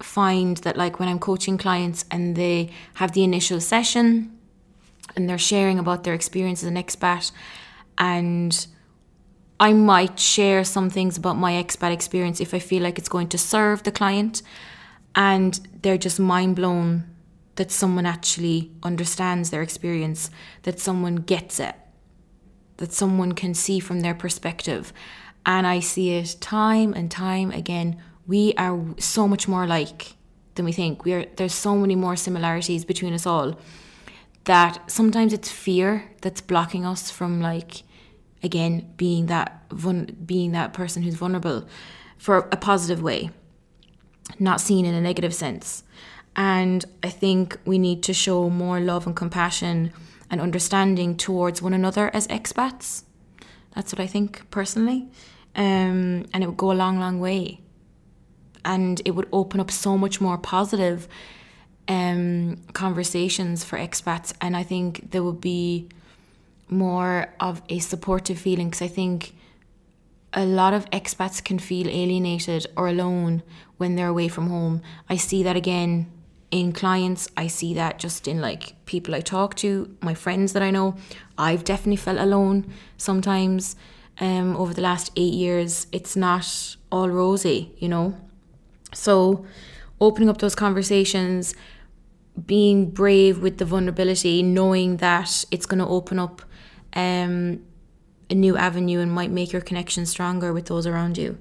find 0.00 0.56
that, 0.58 0.78
like, 0.78 0.98
when 0.98 1.10
I'm 1.10 1.18
coaching 1.18 1.58
clients 1.58 2.06
and 2.10 2.36
they 2.36 2.70
have 2.94 3.12
the 3.12 3.22
initial 3.22 3.60
session 3.60 4.36
and 5.16 5.28
they're 5.28 5.38
sharing 5.38 5.78
about 5.78 6.04
their 6.04 6.14
experience 6.14 6.62
as 6.62 6.68
an 6.68 6.76
expat 6.76 7.32
and 7.98 8.66
I 9.62 9.72
might 9.72 10.18
share 10.18 10.64
some 10.64 10.90
things 10.90 11.16
about 11.16 11.36
my 11.36 11.52
expat 11.52 11.92
experience 11.92 12.40
if 12.40 12.52
I 12.52 12.58
feel 12.58 12.82
like 12.82 12.98
it's 12.98 13.08
going 13.08 13.28
to 13.28 13.38
serve 13.38 13.84
the 13.84 13.92
client. 13.92 14.42
And 15.14 15.60
they're 15.82 15.96
just 15.96 16.18
mind 16.18 16.56
blown 16.56 17.04
that 17.54 17.70
someone 17.70 18.04
actually 18.04 18.72
understands 18.82 19.50
their 19.50 19.62
experience, 19.62 20.30
that 20.62 20.80
someone 20.80 21.14
gets 21.14 21.60
it, 21.60 21.76
that 22.78 22.92
someone 22.92 23.32
can 23.32 23.54
see 23.54 23.78
from 23.78 24.00
their 24.00 24.14
perspective. 24.14 24.92
And 25.46 25.64
I 25.64 25.78
see 25.78 26.10
it 26.10 26.38
time 26.40 26.92
and 26.92 27.08
time 27.08 27.52
again. 27.52 28.02
We 28.26 28.54
are 28.54 28.80
so 28.98 29.28
much 29.28 29.46
more 29.46 29.62
alike 29.62 30.14
than 30.56 30.64
we 30.64 30.72
think. 30.72 31.04
We 31.04 31.12
are 31.12 31.24
there's 31.36 31.54
so 31.54 31.76
many 31.76 31.94
more 31.94 32.16
similarities 32.16 32.84
between 32.84 33.12
us 33.12 33.26
all 33.26 33.56
that 34.44 34.90
sometimes 34.90 35.32
it's 35.32 35.50
fear 35.50 36.10
that's 36.20 36.40
blocking 36.40 36.84
us 36.84 37.10
from 37.10 37.40
like 37.40 37.82
again 38.42 38.92
being 38.96 39.26
that 39.26 39.62
being 40.26 40.52
that 40.52 40.72
person 40.72 41.02
who's 41.02 41.14
vulnerable 41.14 41.66
for 42.18 42.48
a 42.50 42.56
positive 42.56 43.02
way 43.02 43.30
not 44.38 44.60
seen 44.60 44.84
in 44.84 44.94
a 44.94 45.00
negative 45.00 45.34
sense 45.34 45.84
and 46.34 46.84
i 47.02 47.08
think 47.08 47.58
we 47.64 47.78
need 47.78 48.02
to 48.02 48.12
show 48.12 48.50
more 48.50 48.80
love 48.80 49.06
and 49.06 49.14
compassion 49.14 49.92
and 50.32 50.40
understanding 50.40 51.14
towards 51.14 51.60
one 51.60 51.74
another 51.74 52.10
as 52.14 52.26
expats. 52.28 53.04
That's 53.76 53.92
what 53.92 54.00
I 54.00 54.06
think 54.06 54.50
personally. 54.50 55.10
Um, 55.54 56.24
and 56.32 56.42
it 56.42 56.46
would 56.46 56.56
go 56.56 56.72
a 56.72 56.74
long, 56.74 56.98
long 56.98 57.20
way. 57.20 57.60
And 58.64 59.02
it 59.04 59.10
would 59.10 59.28
open 59.30 59.60
up 59.60 59.70
so 59.70 59.98
much 59.98 60.20
more 60.20 60.38
positive 60.38 61.06
um, 61.88 62.58
conversations 62.72 63.64
for 63.64 63.78
expats. 63.78 64.32
And 64.40 64.56
I 64.56 64.62
think 64.62 65.10
there 65.10 65.22
would 65.22 65.40
be 65.40 65.88
more 66.68 67.28
of 67.40 67.62
a 67.68 67.78
supportive 67.78 68.38
feeling 68.38 68.68
because 68.70 68.82
I 68.82 68.88
think 68.88 69.34
a 70.32 70.44
lot 70.44 70.72
of 70.72 70.88
expats 70.90 71.44
can 71.44 71.58
feel 71.58 71.88
alienated 71.88 72.66
or 72.76 72.88
alone 72.88 73.42
when 73.76 73.96
they're 73.96 74.08
away 74.08 74.28
from 74.28 74.48
home. 74.48 74.82
I 75.08 75.16
see 75.16 75.42
that 75.42 75.56
again 75.56 76.10
in 76.50 76.72
clients. 76.72 77.28
I 77.36 77.46
see 77.46 77.74
that 77.74 77.98
just 77.98 78.26
in 78.26 78.40
like 78.40 78.74
people 78.86 79.14
I 79.14 79.20
talk 79.20 79.54
to, 79.56 79.94
my 80.00 80.14
friends 80.14 80.52
that 80.52 80.62
I 80.62 80.70
know. 80.70 80.96
I've 81.36 81.64
definitely 81.64 81.96
felt 81.96 82.18
alone 82.18 82.72
sometimes 82.96 83.76
um, 84.20 84.56
over 84.56 84.72
the 84.72 84.82
last 84.82 85.10
eight 85.16 85.34
years. 85.34 85.86
It's 85.92 86.16
not 86.16 86.76
all 86.90 87.08
rosy, 87.08 87.72
you 87.78 87.88
know. 87.88 88.16
So, 88.94 89.46
opening 90.02 90.28
up 90.28 90.38
those 90.38 90.54
conversations, 90.54 91.54
being 92.46 92.90
brave 92.90 93.38
with 93.38 93.58
the 93.58 93.64
vulnerability, 93.64 94.42
knowing 94.42 94.96
that 94.96 95.44
it's 95.50 95.66
going 95.66 95.78
to 95.78 95.86
open 95.86 96.18
up 96.18 96.42
um, 96.94 97.62
a 98.28 98.34
new 98.34 98.56
avenue 98.56 98.98
and 99.00 99.12
might 99.12 99.30
make 99.30 99.52
your 99.52 99.62
connection 99.62 100.04
stronger 100.04 100.52
with 100.52 100.66
those 100.66 100.86
around 100.86 101.16
you. 101.16 101.38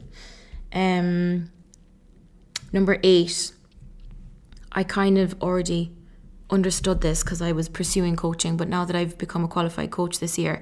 Um, 0.74 1.52
number 2.72 3.00
eight, 3.04 3.52
I 4.72 4.84
kind 4.84 5.18
of 5.18 5.42
already 5.42 5.92
understood 6.50 7.02
this 7.02 7.24
because 7.24 7.42
I 7.42 7.54
was 7.54 7.68
pursuing 7.68 8.16
coaching, 8.16 8.58
but 8.58 8.68
now 8.68 8.86
that 8.86 8.96
I've 8.96 9.18
become 9.18 9.44
a 9.44 9.48
qualified 9.48 9.92
coach 9.92 10.20
this 10.20 10.38
year, 10.38 10.62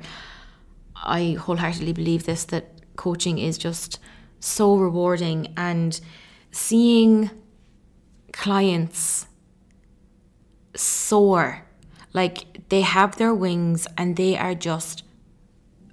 I 0.95 1.33
wholeheartedly 1.33 1.93
believe 1.93 2.25
this 2.25 2.45
that 2.45 2.95
coaching 2.95 3.39
is 3.39 3.57
just 3.57 3.99
so 4.39 4.77
rewarding 4.77 5.53
and 5.57 5.99
seeing 6.51 7.29
clients 8.39 9.27
soar. 10.73 11.65
Like 12.13 12.69
they 12.69 12.81
have 12.81 13.17
their 13.17 13.33
wings 13.33 13.85
and 13.97 14.15
they 14.15 14.37
are 14.37 14.55
just 14.55 15.03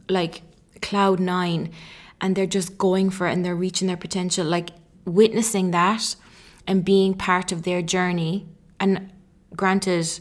like 0.09 0.43
cloud 0.81 1.19
nine 1.19 1.73
and 2.21 2.37
they're 2.37 2.47
just 2.47 2.79
going 2.79 3.11
for 3.11 3.27
it 3.27 3.33
and 3.33 3.45
they're 3.45 3.57
reaching 3.57 3.89
their 3.89 3.97
potential. 3.97 4.47
Like 4.47 4.71
witnessing 5.05 5.73
that 5.73 6.15
and 6.69 6.85
being 6.85 7.15
part 7.15 7.51
of 7.51 7.65
their 7.65 7.83
journey. 7.83 8.47
And 8.79 9.13
granted 9.55 10.21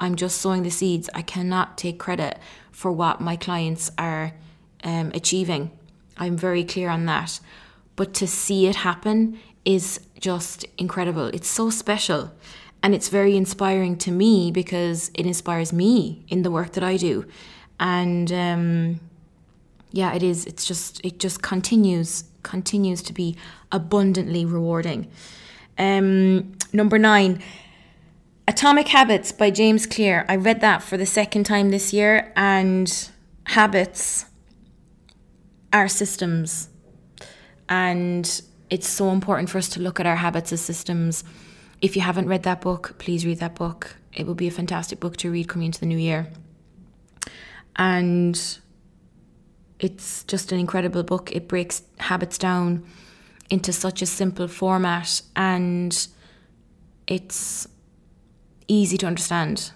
i'm 0.00 0.16
just 0.16 0.40
sowing 0.40 0.62
the 0.62 0.70
seeds. 0.70 1.10
I 1.12 1.20
cannot 1.20 1.76
take 1.76 1.98
credit 1.98 2.38
for 2.72 2.90
what 2.90 3.20
my 3.20 3.36
clients 3.36 3.90
are 3.98 4.32
um, 4.82 5.10
achieving. 5.14 5.70
I'm 6.16 6.38
very 6.38 6.64
clear 6.64 6.88
on 6.88 7.04
that. 7.04 7.38
But 7.96 8.14
to 8.14 8.26
see 8.26 8.66
it 8.66 8.76
happen 8.76 9.38
is 9.66 10.00
just 10.18 10.64
incredible 10.78 11.26
it's 11.26 11.48
so 11.48 11.68
special 11.68 12.32
and 12.82 12.94
it's 12.94 13.10
very 13.10 13.36
inspiring 13.36 13.98
to 13.98 14.10
me 14.10 14.50
because 14.50 15.10
it 15.12 15.26
inspires 15.26 15.70
me 15.72 16.24
in 16.28 16.42
the 16.42 16.50
work 16.50 16.72
that 16.72 16.82
i 16.82 16.96
do 16.96 17.26
and 17.78 18.32
um, 18.32 19.00
yeah, 19.96 20.12
it 20.12 20.22
is. 20.22 20.44
It's 20.46 20.66
just 20.66 21.04
it 21.04 21.18
just 21.18 21.42
continues 21.42 22.24
continues 22.42 23.02
to 23.02 23.12
be 23.12 23.36
abundantly 23.72 24.44
rewarding. 24.44 25.10
Um, 25.78 26.52
number 26.72 26.98
nine, 26.98 27.42
Atomic 28.46 28.88
Habits 28.88 29.32
by 29.32 29.50
James 29.50 29.86
Clear. 29.86 30.24
I 30.28 30.36
read 30.36 30.60
that 30.60 30.82
for 30.82 30.96
the 30.96 31.06
second 31.06 31.44
time 31.44 31.70
this 31.70 31.92
year, 31.92 32.32
and 32.36 33.10
habits 33.44 34.26
are 35.72 35.88
systems, 35.88 36.68
and 37.68 38.42
it's 38.70 38.88
so 38.88 39.10
important 39.10 39.50
for 39.50 39.58
us 39.58 39.68
to 39.70 39.80
look 39.80 40.00
at 40.00 40.06
our 40.06 40.16
habits 40.16 40.52
as 40.52 40.60
systems. 40.60 41.24
If 41.80 41.94
you 41.96 42.02
haven't 42.02 42.28
read 42.28 42.42
that 42.44 42.60
book, 42.60 42.96
please 42.98 43.24
read 43.24 43.38
that 43.38 43.54
book. 43.54 43.96
It 44.12 44.26
will 44.26 44.34
be 44.34 44.48
a 44.48 44.50
fantastic 44.50 44.98
book 44.98 45.16
to 45.18 45.30
read 45.30 45.48
coming 45.48 45.66
into 45.66 45.80
the 45.80 45.86
new 45.86 45.98
year. 45.98 46.28
And 47.76 48.58
it's 49.78 50.24
just 50.24 50.52
an 50.52 50.58
incredible 50.58 51.02
book. 51.02 51.30
It 51.32 51.48
breaks 51.48 51.82
habits 51.98 52.38
down 52.38 52.84
into 53.50 53.72
such 53.72 54.02
a 54.02 54.06
simple 54.06 54.48
format 54.48 55.22
and 55.36 56.08
it's 57.06 57.68
easy 58.68 58.96
to 58.98 59.06
understand. 59.06 59.72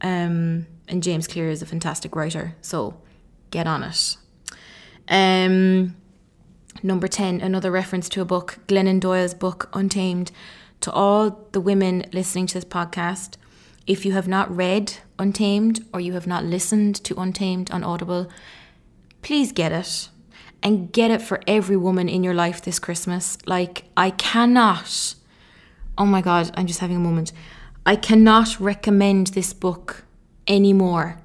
Um, 0.00 0.66
and 0.88 1.02
James 1.02 1.26
Clear 1.26 1.50
is 1.50 1.62
a 1.62 1.66
fantastic 1.66 2.16
writer, 2.16 2.56
so 2.60 3.00
get 3.50 3.66
on 3.66 3.82
it. 3.82 4.16
Um, 5.08 5.96
number 6.82 7.08
10, 7.08 7.40
another 7.40 7.70
reference 7.70 8.08
to 8.10 8.20
a 8.20 8.24
book, 8.24 8.58
Glennon 8.66 9.00
Doyle's 9.00 9.34
book, 9.34 9.68
Untamed. 9.72 10.32
To 10.80 10.92
all 10.92 11.46
the 11.52 11.60
women 11.60 12.04
listening 12.12 12.46
to 12.48 12.54
this 12.54 12.64
podcast, 12.64 13.36
if 13.86 14.04
you 14.04 14.12
have 14.12 14.28
not 14.28 14.54
read 14.54 14.94
Untamed 15.18 15.84
or 15.92 16.00
you 16.00 16.12
have 16.12 16.26
not 16.26 16.44
listened 16.44 16.96
to 17.04 17.18
Untamed 17.18 17.70
on 17.70 17.82
Audible, 17.82 18.28
please 19.22 19.52
get 19.52 19.72
it 19.72 20.08
and 20.62 20.92
get 20.92 21.10
it 21.10 21.22
for 21.22 21.40
every 21.46 21.76
woman 21.76 22.08
in 22.08 22.24
your 22.24 22.34
life 22.34 22.60
this 22.60 22.78
Christmas. 22.78 23.38
Like, 23.46 23.84
I 23.96 24.10
cannot, 24.10 25.14
oh 25.96 26.06
my 26.06 26.20
God, 26.20 26.50
I'm 26.54 26.66
just 26.66 26.80
having 26.80 26.96
a 26.96 27.00
moment. 27.00 27.32
I 27.84 27.96
cannot 27.96 28.60
recommend 28.60 29.28
this 29.28 29.52
book 29.52 30.04
anymore. 30.46 31.18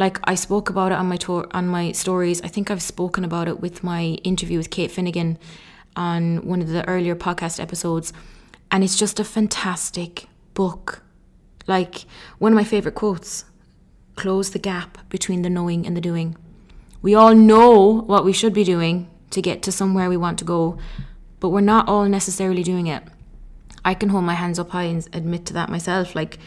Like 0.00 0.18
I 0.24 0.34
spoke 0.34 0.70
about 0.70 0.92
it 0.92 0.94
on 0.94 1.08
my 1.10 1.18
tour 1.18 1.46
on 1.50 1.68
my 1.68 1.92
stories. 1.92 2.40
I 2.40 2.48
think 2.48 2.70
I've 2.70 2.80
spoken 2.80 3.22
about 3.22 3.48
it 3.48 3.60
with 3.60 3.84
my 3.84 4.18
interview 4.24 4.56
with 4.56 4.70
Kate 4.70 4.90
Finnegan 4.90 5.38
on 5.94 6.38
one 6.38 6.62
of 6.62 6.68
the 6.68 6.88
earlier 6.88 7.14
podcast 7.14 7.60
episodes. 7.60 8.10
And 8.70 8.82
it's 8.82 8.96
just 8.96 9.20
a 9.20 9.24
fantastic 9.24 10.26
book. 10.54 11.02
Like 11.66 12.06
one 12.38 12.50
of 12.50 12.56
my 12.56 12.64
favorite 12.64 12.94
quotes 12.94 13.44
close 14.16 14.48
the 14.48 14.58
gap 14.58 15.06
between 15.10 15.42
the 15.42 15.50
knowing 15.50 15.86
and 15.86 15.94
the 15.94 16.00
doing. 16.00 16.34
We 17.02 17.14
all 17.14 17.34
know 17.34 18.00
what 18.00 18.24
we 18.24 18.32
should 18.32 18.54
be 18.54 18.64
doing 18.64 19.10
to 19.32 19.42
get 19.42 19.62
to 19.64 19.70
somewhere 19.70 20.08
we 20.08 20.16
want 20.16 20.38
to 20.38 20.46
go, 20.46 20.78
but 21.40 21.50
we're 21.50 21.60
not 21.60 21.88
all 21.88 22.06
necessarily 22.06 22.62
doing 22.62 22.86
it. 22.86 23.02
I 23.84 23.92
can 23.92 24.08
hold 24.08 24.24
my 24.24 24.34
hands 24.34 24.58
up 24.58 24.70
high 24.70 24.84
and 24.84 25.06
admit 25.12 25.44
to 25.46 25.52
that 25.52 25.68
myself. 25.68 26.14
Like, 26.14 26.38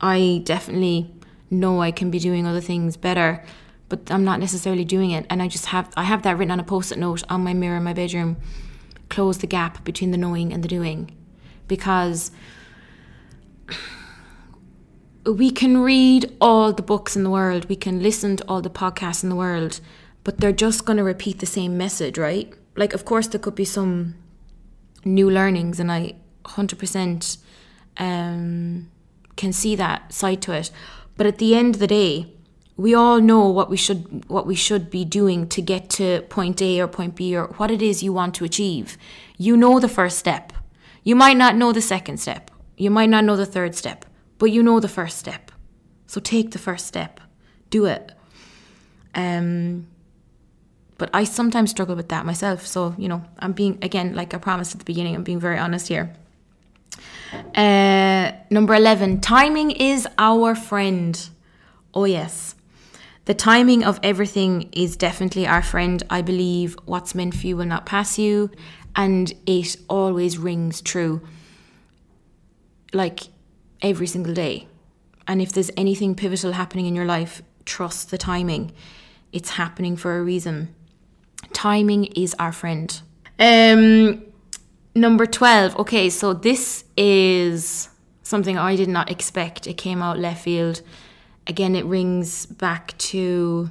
I 0.00 0.42
definitely 0.44 1.12
know 1.50 1.80
I 1.80 1.90
can 1.90 2.10
be 2.10 2.18
doing 2.18 2.46
other 2.46 2.60
things 2.60 2.96
better, 2.96 3.44
but 3.88 4.10
I'm 4.10 4.24
not 4.24 4.40
necessarily 4.40 4.84
doing 4.84 5.10
it. 5.10 5.26
And 5.30 5.42
I 5.42 5.48
just 5.48 5.66
have 5.66 5.90
I 5.96 6.04
have 6.04 6.22
that 6.22 6.36
written 6.36 6.50
on 6.50 6.60
a 6.60 6.64
post-it 6.64 6.98
note 6.98 7.22
on 7.28 7.42
my 7.44 7.54
mirror 7.54 7.76
in 7.76 7.84
my 7.84 7.94
bedroom. 7.94 8.36
Close 9.08 9.38
the 9.38 9.46
gap 9.46 9.84
between 9.84 10.10
the 10.10 10.18
knowing 10.18 10.52
and 10.52 10.62
the 10.62 10.68
doing, 10.68 11.10
because 11.66 12.30
we 15.24 15.50
can 15.50 15.78
read 15.78 16.34
all 16.40 16.72
the 16.72 16.82
books 16.82 17.16
in 17.16 17.22
the 17.22 17.30
world, 17.30 17.68
we 17.68 17.76
can 17.76 18.02
listen 18.02 18.36
to 18.36 18.44
all 18.48 18.62
the 18.62 18.70
podcasts 18.70 19.22
in 19.22 19.28
the 19.28 19.36
world, 19.36 19.80
but 20.24 20.38
they're 20.38 20.52
just 20.52 20.84
going 20.84 20.96
to 20.96 21.04
repeat 21.04 21.38
the 21.38 21.46
same 21.46 21.76
message, 21.76 22.18
right? 22.18 22.52
Like, 22.76 22.94
of 22.94 23.04
course, 23.04 23.26
there 23.26 23.40
could 23.40 23.54
be 23.54 23.64
some 23.64 24.14
new 25.04 25.30
learnings, 25.30 25.80
and 25.80 25.90
I 25.90 26.14
100% 26.44 27.38
um, 27.98 28.90
can 29.36 29.52
see 29.52 29.76
that 29.76 30.12
side 30.12 30.40
to 30.42 30.52
it. 30.52 30.70
But 31.18 31.26
at 31.26 31.36
the 31.36 31.54
end 31.54 31.74
of 31.74 31.80
the 31.80 31.86
day, 31.86 32.32
we 32.78 32.94
all 32.94 33.20
know 33.20 33.46
what 33.50 33.68
we 33.68 33.76
should 33.76 34.24
what 34.30 34.46
we 34.46 34.54
should 34.54 34.88
be 34.88 35.04
doing 35.04 35.46
to 35.48 35.60
get 35.60 35.90
to 35.90 36.22
point 36.30 36.62
A 36.62 36.80
or 36.80 36.88
point 36.88 37.14
B 37.14 37.36
or 37.36 37.48
what 37.58 37.70
it 37.70 37.82
is 37.82 38.02
you 38.02 38.14
want 38.14 38.34
to 38.36 38.44
achieve. 38.44 38.96
You 39.36 39.58
know 39.58 39.78
the 39.78 39.88
first 39.88 40.18
step. 40.18 40.54
You 41.02 41.14
might 41.14 41.36
not 41.36 41.56
know 41.56 41.72
the 41.72 41.82
second 41.82 42.16
step. 42.18 42.50
You 42.78 42.90
might 42.90 43.10
not 43.10 43.24
know 43.24 43.36
the 43.36 43.44
third 43.44 43.74
step 43.74 44.06
but 44.38 44.50
you 44.50 44.62
know 44.62 44.80
the 44.80 44.88
first 44.88 45.18
step. 45.18 45.50
So 46.06 46.20
take 46.20 46.52
the 46.52 46.58
first 46.58 46.86
step. 46.86 47.20
Do 47.70 47.84
it. 47.86 48.12
Um, 49.14 49.88
but 50.96 51.10
I 51.12 51.24
sometimes 51.24 51.70
struggle 51.70 51.96
with 51.96 52.08
that 52.08 52.24
myself. 52.24 52.66
So, 52.66 52.94
you 52.96 53.08
know, 53.08 53.24
I'm 53.38 53.52
being, 53.52 53.78
again, 53.82 54.14
like 54.14 54.32
I 54.32 54.38
promised 54.38 54.74
at 54.74 54.78
the 54.78 54.84
beginning, 54.84 55.14
I'm 55.14 55.24
being 55.24 55.40
very 55.40 55.58
honest 55.58 55.88
here. 55.88 56.14
Uh, 57.54 58.32
number 58.50 58.74
11, 58.74 59.20
timing 59.20 59.70
is 59.70 60.06
our 60.18 60.54
friend. 60.54 61.28
Oh, 61.94 62.04
yes. 62.04 62.54
The 63.24 63.34
timing 63.34 63.84
of 63.84 64.00
everything 64.02 64.70
is 64.72 64.96
definitely 64.96 65.46
our 65.46 65.62
friend. 65.62 66.02
I 66.08 66.22
believe 66.22 66.76
what's 66.86 67.14
meant 67.14 67.34
for 67.34 67.46
you 67.46 67.56
will 67.56 67.66
not 67.66 67.84
pass 67.84 68.18
you, 68.18 68.50
and 68.96 69.32
it 69.46 69.76
always 69.88 70.38
rings 70.38 70.80
true. 70.80 71.20
Like, 72.92 73.24
every 73.82 74.06
single 74.06 74.34
day. 74.34 74.66
And 75.26 75.42
if 75.42 75.52
there's 75.52 75.70
anything 75.76 76.14
pivotal 76.14 76.52
happening 76.52 76.86
in 76.86 76.94
your 76.94 77.04
life, 77.04 77.42
trust 77.64 78.10
the 78.10 78.18
timing. 78.18 78.72
It's 79.32 79.50
happening 79.50 79.96
for 79.96 80.18
a 80.18 80.22
reason. 80.22 80.74
Timing 81.52 82.04
is 82.06 82.34
our 82.38 82.52
friend. 82.52 83.00
Um, 83.38 84.22
number 84.94 85.26
12. 85.26 85.76
Okay, 85.78 86.10
so 86.10 86.32
this 86.32 86.84
is 86.96 87.88
something 88.22 88.58
I 88.58 88.76
did 88.76 88.88
not 88.88 89.10
expect. 89.10 89.66
It 89.66 89.74
came 89.74 90.02
out 90.02 90.18
left 90.18 90.44
field. 90.44 90.82
again, 91.46 91.74
it 91.74 91.86
rings 91.86 92.44
back 92.44 92.96
to 92.98 93.70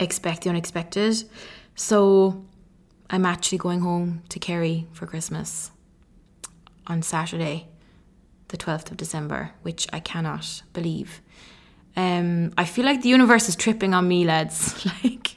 expect 0.00 0.44
the 0.44 0.50
unexpected. 0.50 1.24
So 1.74 2.44
I'm 3.10 3.26
actually 3.26 3.58
going 3.58 3.80
home 3.80 4.22
to 4.30 4.38
Kerry 4.38 4.86
for 4.92 5.06
Christmas 5.06 5.70
on 6.86 7.02
Saturday, 7.02 7.68
the 8.48 8.56
12th 8.56 8.90
of 8.90 8.96
December, 8.96 9.50
which 9.62 9.86
I 9.92 10.00
cannot 10.00 10.62
believe. 10.72 11.20
Um, 11.96 12.52
I 12.56 12.64
feel 12.64 12.84
like 12.84 13.02
the 13.02 13.08
universe 13.08 13.48
is 13.48 13.56
tripping 13.56 13.94
on 13.94 14.08
me, 14.08 14.24
lads. 14.24 14.86
like, 15.04 15.36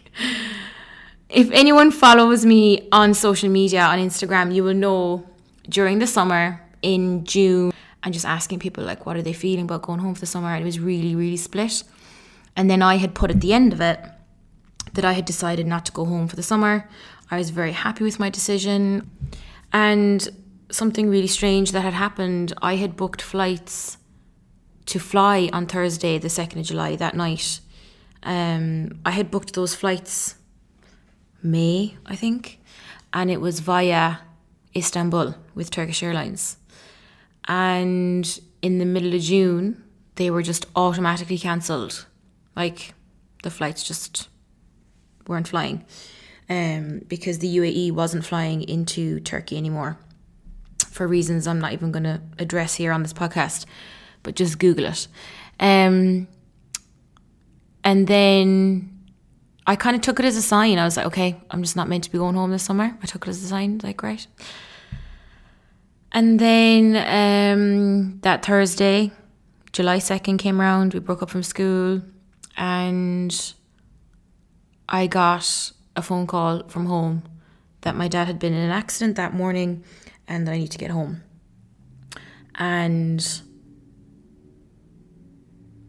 if 1.29 1.51
anyone 1.51 1.91
follows 1.91 2.45
me 2.45 2.87
on 2.91 3.13
social 3.13 3.49
media, 3.49 3.81
on 3.81 3.99
Instagram, 3.99 4.53
you 4.53 4.63
will 4.63 4.73
know 4.73 5.27
during 5.67 5.99
the 5.99 6.07
summer 6.07 6.61
in 6.81 7.25
June, 7.25 7.73
I'm 8.03 8.11
just 8.11 8.25
asking 8.25 8.59
people 8.59 8.83
like 8.83 9.05
what 9.05 9.17
are 9.17 9.21
they 9.21 9.33
feeling 9.33 9.65
about 9.65 9.81
going 9.81 9.99
home 9.99 10.13
for 10.13 10.21
the 10.21 10.25
summer, 10.27 10.49
and 10.53 10.61
it 10.61 10.65
was 10.65 10.79
really, 10.79 11.15
really 11.15 11.37
split. 11.37 11.83
And 12.55 12.69
then 12.69 12.81
I 12.81 12.95
had 12.95 13.13
put 13.13 13.29
at 13.29 13.41
the 13.41 13.53
end 13.53 13.73
of 13.73 13.81
it 13.81 13.99
that 14.93 15.05
I 15.05 15.13
had 15.13 15.25
decided 15.25 15.67
not 15.67 15.85
to 15.87 15.91
go 15.91 16.05
home 16.05 16.27
for 16.27 16.35
the 16.35 16.43
summer. 16.43 16.89
I 17.29 17.37
was 17.37 17.49
very 17.49 17.73
happy 17.73 18.03
with 18.03 18.19
my 18.19 18.29
decision. 18.29 19.11
And 19.73 20.27
something 20.71 21.09
really 21.09 21.27
strange 21.27 21.71
that 21.73 21.81
had 21.81 21.93
happened, 21.93 22.53
I 22.61 22.75
had 22.77 22.95
booked 22.95 23.21
flights 23.21 23.97
to 24.87 24.99
fly 24.99 25.49
on 25.51 25.67
Thursday, 25.67 26.17
the 26.17 26.29
2nd 26.29 26.61
of 26.61 26.65
July, 26.65 26.95
that 26.95 27.15
night. 27.15 27.59
Um, 28.23 28.99
I 29.05 29.11
had 29.11 29.29
booked 29.29 29.53
those 29.53 29.75
flights 29.75 30.35
May, 31.51 31.97
I 32.05 32.15
think, 32.15 32.59
and 33.13 33.31
it 33.31 33.41
was 33.41 33.59
via 33.59 34.17
Istanbul 34.75 35.35
with 35.55 35.71
Turkish 35.71 36.03
Airlines. 36.03 36.57
And 37.45 38.39
in 38.61 38.77
the 38.77 38.85
middle 38.85 39.13
of 39.13 39.21
June, 39.21 39.83
they 40.15 40.29
were 40.29 40.41
just 40.41 40.65
automatically 40.75 41.37
cancelled. 41.37 42.05
Like 42.55 42.93
the 43.43 43.49
flights 43.49 43.83
just 43.83 44.29
weren't 45.27 45.47
flying 45.47 45.85
um, 46.49 47.01
because 47.07 47.39
the 47.39 47.57
UAE 47.57 47.91
wasn't 47.91 48.25
flying 48.25 48.61
into 48.63 49.19
Turkey 49.19 49.57
anymore 49.57 49.97
for 50.89 51.07
reasons 51.07 51.47
I'm 51.47 51.59
not 51.59 51.73
even 51.73 51.91
going 51.91 52.03
to 52.03 52.21
address 52.39 52.75
here 52.75 52.91
on 52.91 53.03
this 53.03 53.13
podcast, 53.13 53.65
but 54.23 54.35
just 54.35 54.57
Google 54.57 54.85
it. 54.85 55.07
Um, 55.59 56.27
and 57.83 58.07
then 58.07 58.96
I 59.69 59.75
kind 59.75 59.97
of 59.97 60.01
took 60.01 60.17
it 60.19 60.25
as 60.25 60.37
a 60.37 60.41
sign. 60.41 60.79
I 60.79 60.85
was 60.85 60.95
like, 60.95 61.07
okay, 61.07 61.35
I'm 61.51 61.61
just 61.61 61.75
not 61.75 61.89
meant 61.89 62.05
to 62.05 62.11
be 62.11 62.17
going 62.17 62.35
home 62.35 62.51
this 62.51 62.63
summer. 62.63 62.97
I 63.03 63.05
took 63.05 63.27
it 63.27 63.29
as 63.29 63.43
a 63.43 63.47
sign, 63.47 63.81
like, 63.83 64.01
right. 64.01 64.25
And 66.13 66.39
then 66.39 66.95
um, 66.95 68.19
that 68.21 68.45
Thursday, 68.45 69.11
July 69.73 69.97
2nd 69.97 70.39
came 70.39 70.61
around, 70.61 70.93
we 70.93 71.01
broke 71.01 71.21
up 71.21 71.29
from 71.29 71.43
school, 71.43 72.01
and 72.55 73.53
I 74.87 75.05
got 75.07 75.73
a 75.97 76.01
phone 76.01 76.27
call 76.27 76.63
from 76.69 76.85
home 76.85 77.23
that 77.81 77.93
my 77.93 78.07
dad 78.07 78.27
had 78.27 78.39
been 78.39 78.53
in 78.53 78.61
an 78.61 78.71
accident 78.71 79.17
that 79.17 79.33
morning 79.33 79.83
and 80.29 80.47
that 80.47 80.53
I 80.53 80.59
need 80.59 80.71
to 80.71 80.77
get 80.77 80.91
home. 80.91 81.23
And 82.55 83.19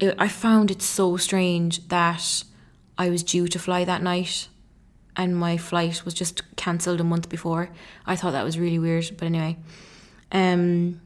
it, 0.01 0.17
I 0.19 0.27
found 0.27 0.73
it 0.73 0.83
so 0.83 1.17
strange 1.17 1.87
that 1.88 2.43
I 2.99 3.09
was 3.09 3.23
due 3.23 3.49
to 3.49 3.59
fly 3.59 3.85
that 3.85 4.03
night 4.03 4.49
and 5.19 5.37
my 5.37 5.57
flight 5.57 6.05
was 6.05 6.15
just 6.15 6.43
cancelled 6.57 7.01
a 7.01 7.05
month 7.05 7.29
before. 7.29 7.71
I 8.07 8.15
thought 8.15 8.33
that 8.33 8.45
was 8.45 8.59
really 8.59 8.79
weird, 8.79 9.11
but 9.19 9.27
anyway. 9.27 9.57
Um, 10.31 11.01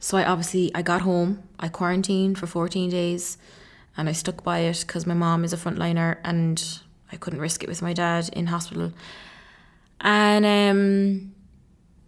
so 0.00 0.18
I 0.18 0.24
obviously 0.24 0.72
I 0.74 0.82
got 0.82 1.02
home. 1.02 1.44
I 1.60 1.68
quarantined 1.68 2.36
for 2.38 2.48
14 2.48 2.90
days, 2.90 3.38
and 3.96 4.08
I 4.08 4.12
stuck 4.12 4.42
by 4.42 4.60
it 4.60 4.84
because 4.84 5.06
my 5.06 5.14
mom 5.14 5.44
is 5.44 5.52
a 5.52 5.56
frontliner, 5.56 6.16
and 6.24 6.80
I 7.12 7.16
couldn't 7.16 7.38
risk 7.38 7.62
it 7.62 7.68
with 7.68 7.80
my 7.80 7.92
dad 7.92 8.28
in 8.32 8.46
hospital. 8.46 8.92
And 10.00 10.44
um, 10.44 11.34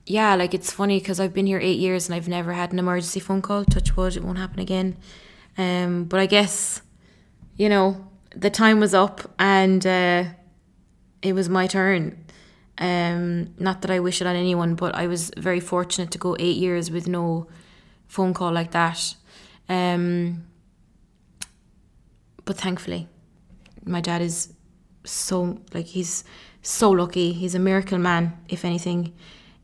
yeah, 0.07 0.35
like 0.35 0.53
it's 0.53 0.73
funny 0.73 0.99
because 0.99 1.21
I've 1.21 1.33
been 1.33 1.47
here 1.47 1.61
eight 1.61 1.79
years 1.79 2.09
and 2.09 2.17
I've 2.17 2.27
never 2.27 2.53
had 2.55 2.73
an 2.73 2.81
emergency 2.81 3.21
phone 3.21 3.41
call. 3.41 3.65
Touch 3.65 3.97
wood, 3.97 4.17
it 4.17 4.25
won't 4.25 4.39
happen 4.39 4.59
again. 4.59 4.97
Um, 5.57 6.05
but 6.05 6.19
I 6.19 6.27
guess, 6.27 6.83
you 7.57 7.69
know, 7.69 8.09
the 8.35 8.51
time 8.51 8.81
was 8.81 8.95
up 8.95 9.31
and 9.39 9.87
uh, 9.87 10.25
it 11.23 11.33
was 11.35 11.49
my 11.49 11.67
turn. 11.67 12.25
Um, 12.79 13.55
not 13.59 13.83
that 13.83 13.91
I 13.91 14.01
wish 14.01 14.21
it 14.21 14.27
on 14.27 14.35
anyone, 14.35 14.75
but 14.75 14.95
I 14.95 15.07
was 15.07 15.31
very 15.37 15.61
fortunate 15.61 16.11
to 16.11 16.19
go 16.19 16.37
eight 16.39 16.57
years 16.57 16.91
with 16.91 17.07
no 17.07 17.47
phone 18.09 18.35
call 18.35 18.53
like 18.53 18.73
that. 18.73 19.15
Um, 19.69 20.45
but 22.45 22.57
thankfully, 22.57 23.09
my 23.85 24.01
dad 24.01 24.21
is 24.21 24.53
so 25.05 25.61
like 25.73 25.87
he's 25.87 26.25
so 26.63 26.91
lucky. 26.91 27.33
He's 27.33 27.55
a 27.55 27.59
miracle 27.59 27.99
man, 27.99 28.37
if 28.49 28.65
anything. 28.65 29.15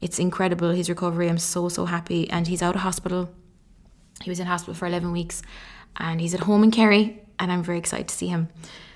It's 0.01 0.19
incredible 0.19 0.71
his 0.71 0.89
recovery. 0.89 1.29
I'm 1.29 1.39
so 1.39 1.69
so 1.69 1.87
happy, 1.87 2.31
and 2.31 2.47
he's 2.47 2.63
out 2.63 2.75
of 2.77 2.83
hospital. 2.83 3.31
He 4.23 4.31
was 4.31 4.41
in 4.41 4.47
hospital 4.47 4.75
for 4.75 4.87
eleven 4.87 5.13
weeks, 5.13 5.43
and 5.97 6.21
he's 6.21 6.35
at 6.35 6.41
home 6.41 6.63
in 6.65 6.71
Kerry, 6.71 7.23
and 7.39 7.51
I'm 7.51 7.63
very 7.63 7.79
excited 7.79 8.09
to 8.09 8.15
see 8.15 8.29
him. 8.29 8.49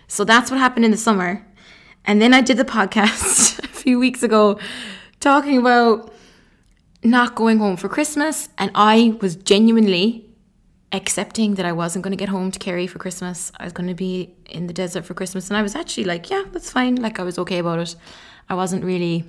So 0.07 0.25
that's 0.25 0.51
what 0.51 0.61
happened 0.61 0.85
in 0.85 0.91
the 0.91 0.97
summer. 0.97 1.45
And 2.05 2.21
then 2.21 2.35
I 2.35 2.41
did 2.41 2.57
the 2.57 2.65
podcast 2.65 3.59
a 3.65 3.69
few 3.69 3.99
weeks 3.99 4.23
ago 4.23 4.59
talking 5.21 5.59
about 5.59 6.13
not 7.03 7.35
going 7.35 7.59
home 7.59 7.77
for 7.77 7.89
Christmas. 7.89 8.49
And 8.59 8.71
I 8.75 9.17
was 9.21 9.37
genuinely 9.37 10.27
accepting 10.93 11.55
that 11.55 11.67
I 11.67 11.73
wasn't 11.73 12.03
going 12.03 12.13
to 12.13 12.17
get 12.17 12.29
home 12.29 12.51
to 12.51 12.59
Kerry 12.59 12.87
for 12.87 12.99
Christmas. 12.99 13.51
I 13.59 13.65
was 13.65 13.73
going 13.73 13.89
to 13.89 13.95
be 13.95 14.35
in 14.47 14.67
the 14.67 14.73
desert 14.73 15.05
for 15.05 15.15
Christmas. 15.15 15.49
And 15.49 15.57
I 15.57 15.63
was 15.63 15.75
actually 15.75 16.05
like, 16.05 16.31
yeah, 16.31 16.45
that's 16.53 16.71
fine. 16.71 16.97
Like, 16.97 17.19
I 17.19 17.23
was 17.23 17.39
okay 17.39 17.59
about 17.59 17.79
it. 17.81 17.97
I 18.49 18.55
wasn't 18.55 18.85
really 18.85 19.25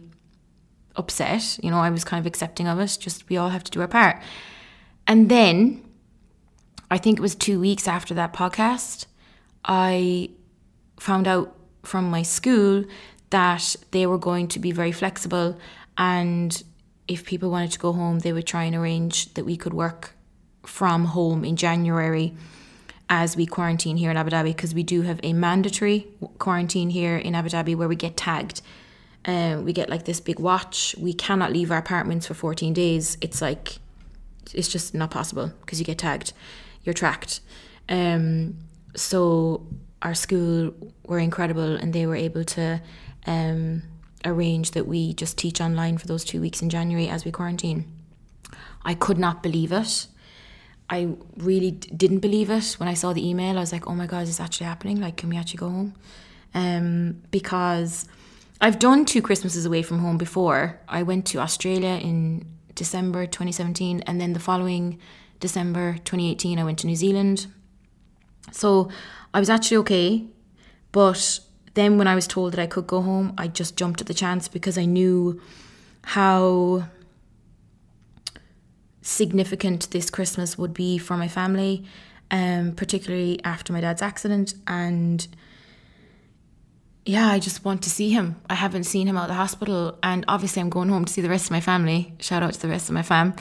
upset. 0.95 1.58
You 1.63 1.71
know, 1.71 1.77
I 1.77 1.89
was 1.89 2.03
kind 2.03 2.19
of 2.19 2.27
accepting 2.27 2.67
of 2.67 2.79
it. 2.79 2.97
Just 2.99 3.29
we 3.29 3.38
all 3.38 3.49
have 3.49 3.63
to 3.63 3.71
do 3.71 3.81
our 3.81 3.88
part. 3.88 4.21
And 5.08 5.29
then 5.29 5.85
I 6.89 6.98
think 6.98 7.17
it 7.17 7.21
was 7.21 7.36
two 7.36 7.60
weeks 7.60 7.88
after 7.88 8.13
that 8.13 8.34
podcast, 8.34 9.06
I 9.63 10.30
found 11.00 11.28
out 11.28 11.56
from 11.84 12.10
my 12.10 12.24
school 12.24 12.86
that 13.32 13.76
they 13.91 14.06
were 14.06 14.17
going 14.17 14.48
to 14.50 14.60
be 14.60 14.71
very 14.71 14.91
flexible 14.91 15.58
and 15.98 16.63
if 17.08 17.26
people 17.26 17.52
wanted 17.52 17.71
to 17.71 17.80
go 17.80 17.93
home, 17.93 18.19
they 18.19 18.34
would 18.34 18.48
try 18.48 18.63
and 18.63 18.76
arrange 18.76 19.34
that 19.36 19.45
we 19.45 19.58
could 19.58 19.74
work 19.74 20.15
from 20.63 21.06
home 21.06 21.45
in 21.45 21.56
January 21.56 22.34
as 23.08 23.38
we 23.38 23.45
quarantine 23.45 23.98
here 23.98 24.10
in 24.10 24.17
Abu 24.17 24.32
Dhabi 24.32 24.45
because 24.45 24.74
we 24.74 24.82
do 24.82 25.04
have 25.04 25.19
a 25.21 25.34
mandatory 25.34 26.08
quarantine 26.39 26.89
here 26.89 27.17
in 27.17 27.36
Abu 27.36 27.50
Dhabi 27.50 27.76
where 27.76 27.88
we 27.88 27.95
get 27.95 28.17
tagged. 28.17 28.62
Um, 29.26 29.65
we 29.65 29.74
get 29.74 29.89
like 29.89 30.06
this 30.06 30.19
big 30.19 30.39
watch. 30.39 30.95
We 31.00 31.13
cannot 31.13 31.52
leave 31.52 31.71
our 31.71 31.78
apartments 31.78 32.28
for 32.28 32.34
14 32.34 32.74
days. 32.74 33.17
It's 33.21 33.41
like, 33.41 33.78
it's 34.54 34.67
just 34.67 34.93
not 34.95 35.12
possible 35.12 35.52
because 35.62 35.80
you 35.80 35.86
get 35.86 36.00
tagged. 36.00 36.34
You're 36.86 36.93
tracked. 36.93 37.41
Um, 37.89 38.58
so 38.95 39.67
our 40.02 40.13
school 40.13 40.74
were 41.06 41.19
incredible 41.19 41.76
and 41.76 41.91
they 41.91 42.06
were 42.06 42.15
able 42.15 42.43
to 42.43 42.82
um, 43.26 43.84
arrange 44.24 44.71
that 44.71 44.88
we 44.88 45.13
just 45.13 45.38
teach 45.38 45.60
online 45.60 45.98
for 45.98 46.08
those 46.08 46.24
two 46.24 46.39
weeks 46.39 46.62
in 46.62 46.69
January 46.69 47.10
as 47.10 47.26
we 47.26 47.32
quarantine. 47.32 47.91
I 48.84 48.93
could 48.93 49.17
not 49.17 49.41
believe 49.41 49.71
it. 49.71 50.08
I 50.89 51.15
really 51.38 51.71
d- 51.71 51.89
didn't 51.95 52.19
believe 52.19 52.52
it 52.52 52.74
when 52.74 52.88
I 52.88 52.93
saw 52.93 53.13
the 53.13 53.28
email. 53.28 53.58
I 53.58 53.62
was 53.62 53.71
like, 53.71 53.88
oh 53.88 53.95
my 53.95 54.06
God, 54.06 54.24
is 54.24 54.30
this 54.30 54.39
actually 54.39 54.67
happening? 54.67 55.02
Like, 55.02 55.17
can 55.17 55.30
we 55.30 55.38
actually 55.38 55.58
go 55.58 55.69
home? 55.69 55.95
Um, 56.54 57.21
because 57.32 58.08
I've 58.62 58.78
done 58.78 59.06
two 59.06 59.21
Christmases 59.21 59.65
away 59.65 59.82
from 59.82 60.00
home 60.00 60.17
before. 60.17 60.80
I 60.88 61.02
went 61.02 61.26
to 61.28 61.39
Australia 61.39 62.00
in 62.02 62.45
December 62.76 63.26
2017, 63.26 64.02
and 64.02 64.21
then 64.21 64.34
the 64.34 64.39
following 64.39 65.00
December 65.39 65.93
2018, 66.06 66.60
I 66.60 66.63
went 66.63 66.80
to 66.80 66.88
New 66.88 66.95
Zealand. 66.95 67.48
So 68.52 68.89
I 69.34 69.39
was 69.39 69.50
actually 69.50 69.78
okay. 69.78 70.26
But 70.91 71.39
then 71.74 71.98
when 71.98 72.08
I 72.08 72.15
was 72.15 72.26
told 72.26 72.54
that 72.54 72.60
I 72.60 72.67
could 72.67 72.88
go 72.88 73.02
home, 73.02 73.34
I 73.38 73.48
just 73.48 73.76
jumped 73.76 74.02
at 74.02 74.08
the 74.08 74.13
chance 74.13 74.48
because 74.48 74.78
I 74.78 74.86
knew 74.86 75.41
how 76.04 76.86
significant 79.02 79.91
this 79.91 80.10
Christmas 80.10 80.58
would 80.58 80.74
be 80.74 80.98
for 80.98 81.17
my 81.17 81.28
family, 81.28 81.86
um, 82.32 82.71
particularly 82.71 83.43
after 83.43 83.74
my 83.74 83.82
dad's 83.82 84.02
accident. 84.02 84.56
And 84.67 85.28
yeah, 87.06 87.28
I 87.28 87.39
just 87.39 87.63
want 87.63 87.84
to 87.84 87.89
see 87.89 88.10
him. 88.10 88.41
I 88.50 88.56
haven't 88.56 88.86
seen 88.86 89.08
him 89.08 89.17
out 89.17 89.24
of 89.24 89.30
the 89.30 89.36
hospital, 89.36 89.98
and 90.02 90.26
obviously 90.28 90.62
I'm 90.62 90.69
going 90.69 90.89
home 90.89 91.06
to 91.06 91.13
see 91.13 91.21
the 91.21 91.30
rest 91.30 91.45
of 91.45 91.52
my 91.52 91.62
family. 91.62 92.13
Shout 92.19 92.41
out 92.41 92.54
to 92.54 92.62
the 92.62 92.67
rest 92.67 92.89
of 92.89 92.95
my 92.95 93.04
fam. 93.04 93.36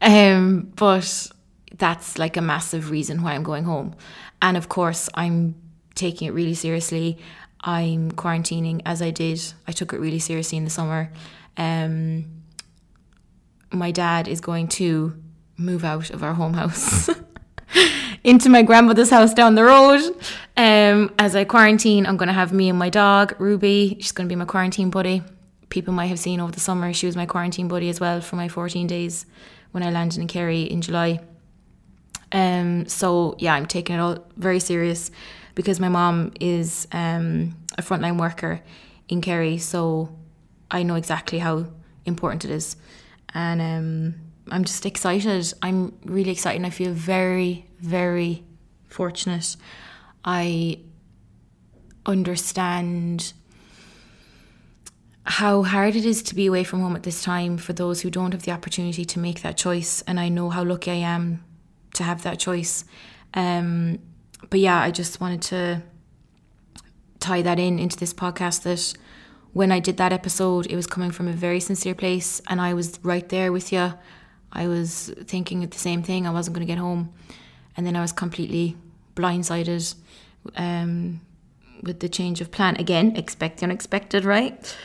Um, 0.00 0.72
but 0.76 1.30
that's 1.76 2.18
like 2.18 2.36
a 2.36 2.40
massive 2.40 2.90
reason 2.90 3.22
why 3.22 3.34
I'm 3.34 3.42
going 3.42 3.64
home. 3.64 3.94
And 4.40 4.56
of 4.56 4.68
course, 4.68 5.08
I'm 5.14 5.54
taking 5.94 6.28
it 6.28 6.32
really 6.32 6.54
seriously. 6.54 7.18
I'm 7.60 8.12
quarantining 8.12 8.82
as 8.86 9.02
I 9.02 9.10
did. 9.10 9.40
I 9.66 9.72
took 9.72 9.92
it 9.92 10.00
really 10.00 10.18
seriously 10.18 10.58
in 10.58 10.64
the 10.64 10.70
summer. 10.70 11.10
Um, 11.56 12.42
my 13.72 13.90
dad 13.90 14.28
is 14.28 14.40
going 14.40 14.68
to 14.68 15.20
move 15.56 15.84
out 15.84 16.10
of 16.10 16.22
our 16.22 16.34
home 16.34 16.54
house 16.54 17.10
into 18.24 18.48
my 18.48 18.62
grandmother's 18.62 19.10
house 19.10 19.34
down 19.34 19.56
the 19.56 19.64
road. 19.64 20.00
Um, 20.56 21.12
as 21.18 21.34
I 21.34 21.44
quarantine, 21.44 22.06
I'm 22.06 22.16
going 22.16 22.28
to 22.28 22.32
have 22.32 22.52
me 22.52 22.68
and 22.68 22.78
my 22.78 22.90
dog, 22.90 23.34
Ruby. 23.38 23.96
She's 24.00 24.12
going 24.12 24.28
to 24.28 24.32
be 24.32 24.36
my 24.36 24.44
quarantine 24.44 24.90
buddy. 24.90 25.22
People 25.68 25.92
might 25.92 26.06
have 26.06 26.18
seen 26.18 26.40
over 26.40 26.52
the 26.52 26.60
summer, 26.60 26.92
she 26.94 27.06
was 27.06 27.16
my 27.16 27.26
quarantine 27.26 27.68
buddy 27.68 27.90
as 27.90 28.00
well 28.00 28.22
for 28.22 28.36
my 28.36 28.48
14 28.48 28.86
days 28.86 29.26
when 29.72 29.82
I 29.82 29.90
landed 29.90 30.18
in 30.18 30.26
Kerry 30.26 30.62
in 30.62 30.80
July. 30.80 31.20
Um, 32.32 32.86
so 32.86 33.36
yeah, 33.38 33.54
I'm 33.54 33.66
taking 33.66 33.96
it 33.96 34.00
all 34.00 34.18
very 34.36 34.60
serious 34.60 35.10
because 35.54 35.80
my 35.80 35.88
mom 35.88 36.32
is 36.40 36.86
um, 36.92 37.56
a 37.76 37.82
frontline 37.82 38.18
worker 38.18 38.60
in 39.08 39.20
Kerry, 39.20 39.58
so 39.58 40.10
I 40.70 40.82
know 40.82 40.94
exactly 40.94 41.38
how 41.38 41.66
important 42.04 42.44
it 42.44 42.50
is, 42.50 42.76
and 43.34 43.60
um, 43.60 44.14
I'm 44.50 44.64
just 44.64 44.84
excited. 44.86 45.52
I'm 45.62 45.98
really 46.04 46.30
excited. 46.30 46.64
I 46.64 46.70
feel 46.70 46.92
very, 46.92 47.66
very 47.80 48.44
fortunate. 48.88 49.56
I 50.24 50.80
understand 52.06 53.32
how 55.24 55.62
hard 55.62 55.94
it 55.94 56.06
is 56.06 56.22
to 56.22 56.34
be 56.34 56.46
away 56.46 56.64
from 56.64 56.80
home 56.80 56.96
at 56.96 57.02
this 57.02 57.22
time 57.22 57.58
for 57.58 57.74
those 57.74 58.00
who 58.00 58.10
don't 58.10 58.32
have 58.32 58.42
the 58.44 58.50
opportunity 58.50 59.04
to 59.04 59.18
make 59.18 59.42
that 59.42 59.58
choice. 59.58 60.02
And 60.06 60.18
I 60.18 60.30
know 60.30 60.48
how 60.48 60.64
lucky 60.64 60.90
I 60.90 60.94
am 60.94 61.44
to 61.94 62.02
have 62.02 62.22
that 62.22 62.38
choice. 62.38 62.84
Um, 63.34 63.98
but 64.50 64.60
yeah, 64.60 64.80
I 64.80 64.90
just 64.90 65.20
wanted 65.20 65.42
to 65.42 65.82
tie 67.20 67.42
that 67.42 67.58
in 67.58 67.78
into 67.78 67.96
this 67.96 68.14
podcast 68.14 68.62
that 68.62 68.94
when 69.52 69.72
I 69.72 69.80
did 69.80 69.96
that 69.96 70.12
episode, 70.12 70.66
it 70.66 70.76
was 70.76 70.86
coming 70.86 71.10
from 71.10 71.26
a 71.26 71.32
very 71.32 71.60
sincere 71.60 71.94
place, 71.94 72.40
and 72.48 72.60
I 72.60 72.74
was 72.74 72.98
right 73.02 73.28
there 73.28 73.52
with 73.52 73.72
you. 73.72 73.94
I 74.52 74.66
was 74.66 75.12
thinking 75.24 75.60
the 75.60 75.78
same 75.78 76.02
thing. 76.02 76.26
I 76.26 76.30
wasn't 76.30 76.54
going 76.54 76.66
to 76.66 76.72
get 76.72 76.78
home, 76.78 77.12
and 77.76 77.86
then 77.86 77.96
I 77.96 78.00
was 78.00 78.12
completely 78.12 78.76
blindsided 79.16 79.94
um, 80.56 81.20
with 81.82 82.00
the 82.00 82.08
change 82.08 82.40
of 82.40 82.50
plan. 82.50 82.76
Again, 82.76 83.16
expect 83.16 83.58
the 83.58 83.64
unexpected, 83.64 84.24
right? 84.24 84.76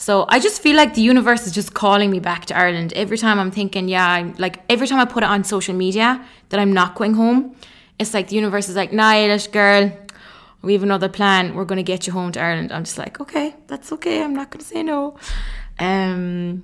So 0.00 0.26
I 0.28 0.38
just 0.38 0.62
feel 0.62 0.76
like 0.76 0.94
the 0.94 1.00
universe 1.00 1.44
is 1.44 1.52
just 1.52 1.74
calling 1.74 2.08
me 2.08 2.20
back 2.20 2.46
to 2.46 2.56
Ireland 2.56 2.92
every 2.92 3.18
time 3.18 3.40
I'm 3.40 3.50
thinking, 3.50 3.88
yeah, 3.88 4.08
I'm 4.08 4.32
like 4.38 4.60
every 4.68 4.86
time 4.86 5.00
I 5.00 5.04
put 5.04 5.24
it 5.24 5.28
on 5.28 5.42
social 5.42 5.74
media 5.74 6.24
that 6.50 6.60
I'm 6.60 6.72
not 6.72 6.94
going 6.94 7.14
home, 7.14 7.56
it's 7.98 8.14
like 8.14 8.28
the 8.28 8.36
universe 8.36 8.68
is 8.68 8.76
like, 8.76 8.92
nah, 8.92 9.12
Eilish 9.14 9.50
girl, 9.50 9.90
we 10.62 10.72
have 10.74 10.84
another 10.84 11.08
plan. 11.08 11.56
We're 11.56 11.64
going 11.64 11.78
to 11.78 11.82
get 11.82 12.06
you 12.06 12.12
home 12.12 12.30
to 12.32 12.40
Ireland. 12.40 12.70
I'm 12.70 12.84
just 12.84 12.96
like, 12.96 13.20
okay, 13.20 13.56
that's 13.66 13.90
okay. 13.90 14.22
I'm 14.22 14.34
not 14.34 14.52
going 14.52 14.60
to 14.60 14.66
say 14.66 14.84
no. 14.84 15.16
Um, 15.80 16.62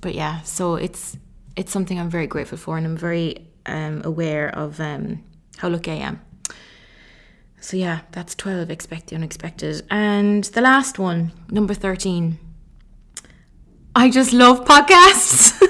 but 0.00 0.14
yeah, 0.14 0.42
so 0.42 0.76
it's 0.76 1.18
it's 1.56 1.72
something 1.72 1.98
I'm 1.98 2.10
very 2.10 2.28
grateful 2.28 2.58
for, 2.58 2.76
and 2.76 2.86
I'm 2.86 2.96
very 2.96 3.48
um, 3.66 4.02
aware 4.04 4.50
of 4.50 4.78
um, 4.78 5.24
how 5.56 5.68
lucky 5.68 5.90
I 5.90 5.96
am. 5.96 6.20
So 7.66 7.76
yeah, 7.76 8.02
that's 8.12 8.36
12, 8.36 8.70
expect 8.70 9.08
the 9.08 9.16
unexpected. 9.16 9.84
And 9.90 10.44
the 10.44 10.60
last 10.60 11.00
one, 11.00 11.32
number 11.50 11.74
13. 11.74 12.38
I 13.96 14.08
just 14.08 14.32
love 14.32 14.64
podcasts. 14.64 15.60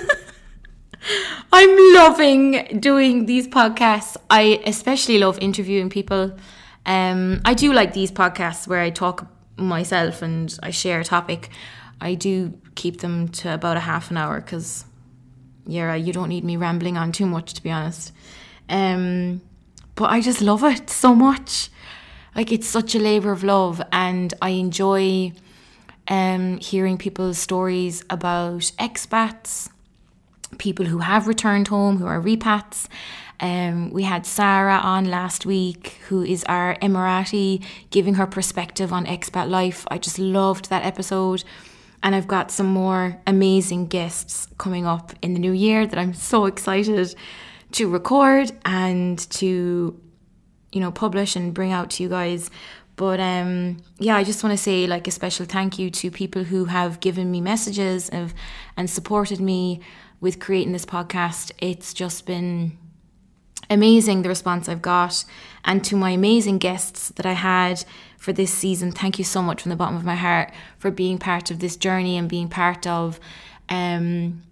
I'm 1.55 1.95
loving 1.95 2.81
doing 2.81 3.25
these 3.25 3.49
podcasts. 3.49 4.19
I 4.29 4.61
especially 4.67 5.17
love 5.17 5.39
interviewing 5.39 5.89
people. 5.89 6.37
Um, 6.85 7.41
I 7.47 7.55
do 7.55 7.73
like 7.73 7.95
these 7.95 8.13
podcasts 8.13 8.69
where 8.69 8.81
I 8.81 8.91
talk 8.91 9.27
myself 9.57 10.21
and 10.21 10.55
I 10.63 10.73
share 10.73 11.01
a 11.01 11.05
topic. 11.05 11.49
I 11.99 12.13
do 12.13 12.61
keep 12.75 13.01
them 13.01 13.29
to 13.29 13.55
about 13.55 13.79
a 13.79 13.81
half 13.89 14.11
an 14.11 14.19
hour 14.19 14.43
because, 14.43 14.85
yeah, 15.67 15.95
you 15.95 16.13
don't 16.13 16.29
need 16.29 16.45
me 16.45 16.59
rambling 16.59 16.99
on 16.99 17.13
too 17.13 17.25
much, 17.25 17.55
to 17.55 17.63
be 17.63 17.71
honest. 17.71 18.13
Um, 18.69 19.41
but 19.95 20.11
I 20.11 20.21
just 20.21 20.43
love 20.43 20.63
it 20.63 20.91
so 20.91 21.15
much. 21.15 21.71
Like 22.37 22.53
it's 22.53 22.67
such 22.67 22.95
a 22.95 22.99
labor 22.99 23.33
of 23.33 23.43
love, 23.43 23.81
and 23.93 24.35
I 24.43 24.51
enjoy 24.51 25.33
um, 26.07 26.59
hearing 26.59 26.99
people's 26.99 27.39
stories 27.39 28.05
about 28.11 28.73
expats, 28.79 29.71
people 30.59 30.85
who 30.85 30.99
have 30.99 31.29
returned 31.29 31.69
home, 31.69 31.97
who 31.97 32.05
are 32.05 32.21
repats. 32.21 32.91
Um, 33.41 33.91
we 33.91 34.03
had 34.03 34.27
Sarah 34.27 34.77
on 34.77 35.07
last 35.07 35.47
week, 35.47 35.99
who 36.09 36.23
is 36.23 36.45
our 36.45 36.77
Emirati, 36.83 37.65
giving 37.91 38.15
her 38.15 38.27
perspective 38.27 38.93
on 38.93 39.07
expat 39.07 39.49
life. 39.49 39.87
I 39.91 39.97
just 39.97 40.19
loved 40.19 40.69
that 40.69 40.85
episode. 40.85 41.43
And 42.03 42.15
I've 42.15 42.29
got 42.29 42.51
some 42.51 42.67
more 42.67 43.19
amazing 43.27 43.87
guests 43.87 44.47
coming 44.59 44.87
up 44.87 45.13
in 45.23 45.33
the 45.33 45.41
new 45.41 45.53
year 45.53 45.87
that 45.87 45.99
I'm 45.99 46.13
so 46.13 46.45
excited 46.45 47.15
to 47.73 47.89
record 47.89 48.53
and 48.65 49.19
to 49.31 49.99
you 50.73 50.81
know 50.81 50.91
publish 50.91 51.37
and 51.37 51.55
bring 51.55 51.73
out 51.73 51.91
to 51.91 52.03
you 52.03 52.09
guys 52.09 52.51
but 52.97 53.21
um, 53.21 53.77
yeah, 53.99 54.17
I 54.17 54.25
just 54.25 54.43
want 54.43 54.57
to 54.57 54.63
say 54.63 54.87
like 54.87 55.07
a 55.07 55.11
special 55.11 55.45
thank 55.45 55.79
you 55.79 55.91
to 55.91 56.11
people 56.11 56.45
who 56.45 56.65
have 56.65 56.99
given 57.01 57.31
me 57.31 57.43
messages 57.43 58.09
of, 58.09 58.33
and 58.77 58.89
supported 58.89 59.39
me 59.39 59.81
with 60.21 60.41
creating 60.41 60.73
this 60.73 60.87
podcast. 60.87 61.53
It's 61.59 61.93
just 61.93 62.25
been 62.25 62.79
amazing 63.69 64.23
the 64.23 64.31
response 64.31 64.67
I've 64.67 64.81
got, 64.81 65.25
and 65.65 65.85
to 65.85 65.97
my 65.97 66.11
amazing 66.11 66.57
guests 66.57 67.11
that 67.11 67.27
I 67.27 67.33
had 67.35 67.85
for 68.17 68.33
this 68.33 68.53
season. 68.53 68.93
Thank 68.93 69.19
you 69.19 69.25
so 69.25 69.43
much 69.43 69.63
from 69.63 69.71
the 69.71 69.77
bottom 69.77 69.97
of 69.97 70.05
my 70.05 70.17
heart 70.17 70.51
for 70.79 70.91
being 70.91 71.19
part 71.19 71.51
of 71.51 71.59
this 71.59 71.77
journey 71.77 72.17
and 72.17 72.31
being 72.31 72.49
part 72.49 72.87
of 72.87 73.21
um, 73.69 74.43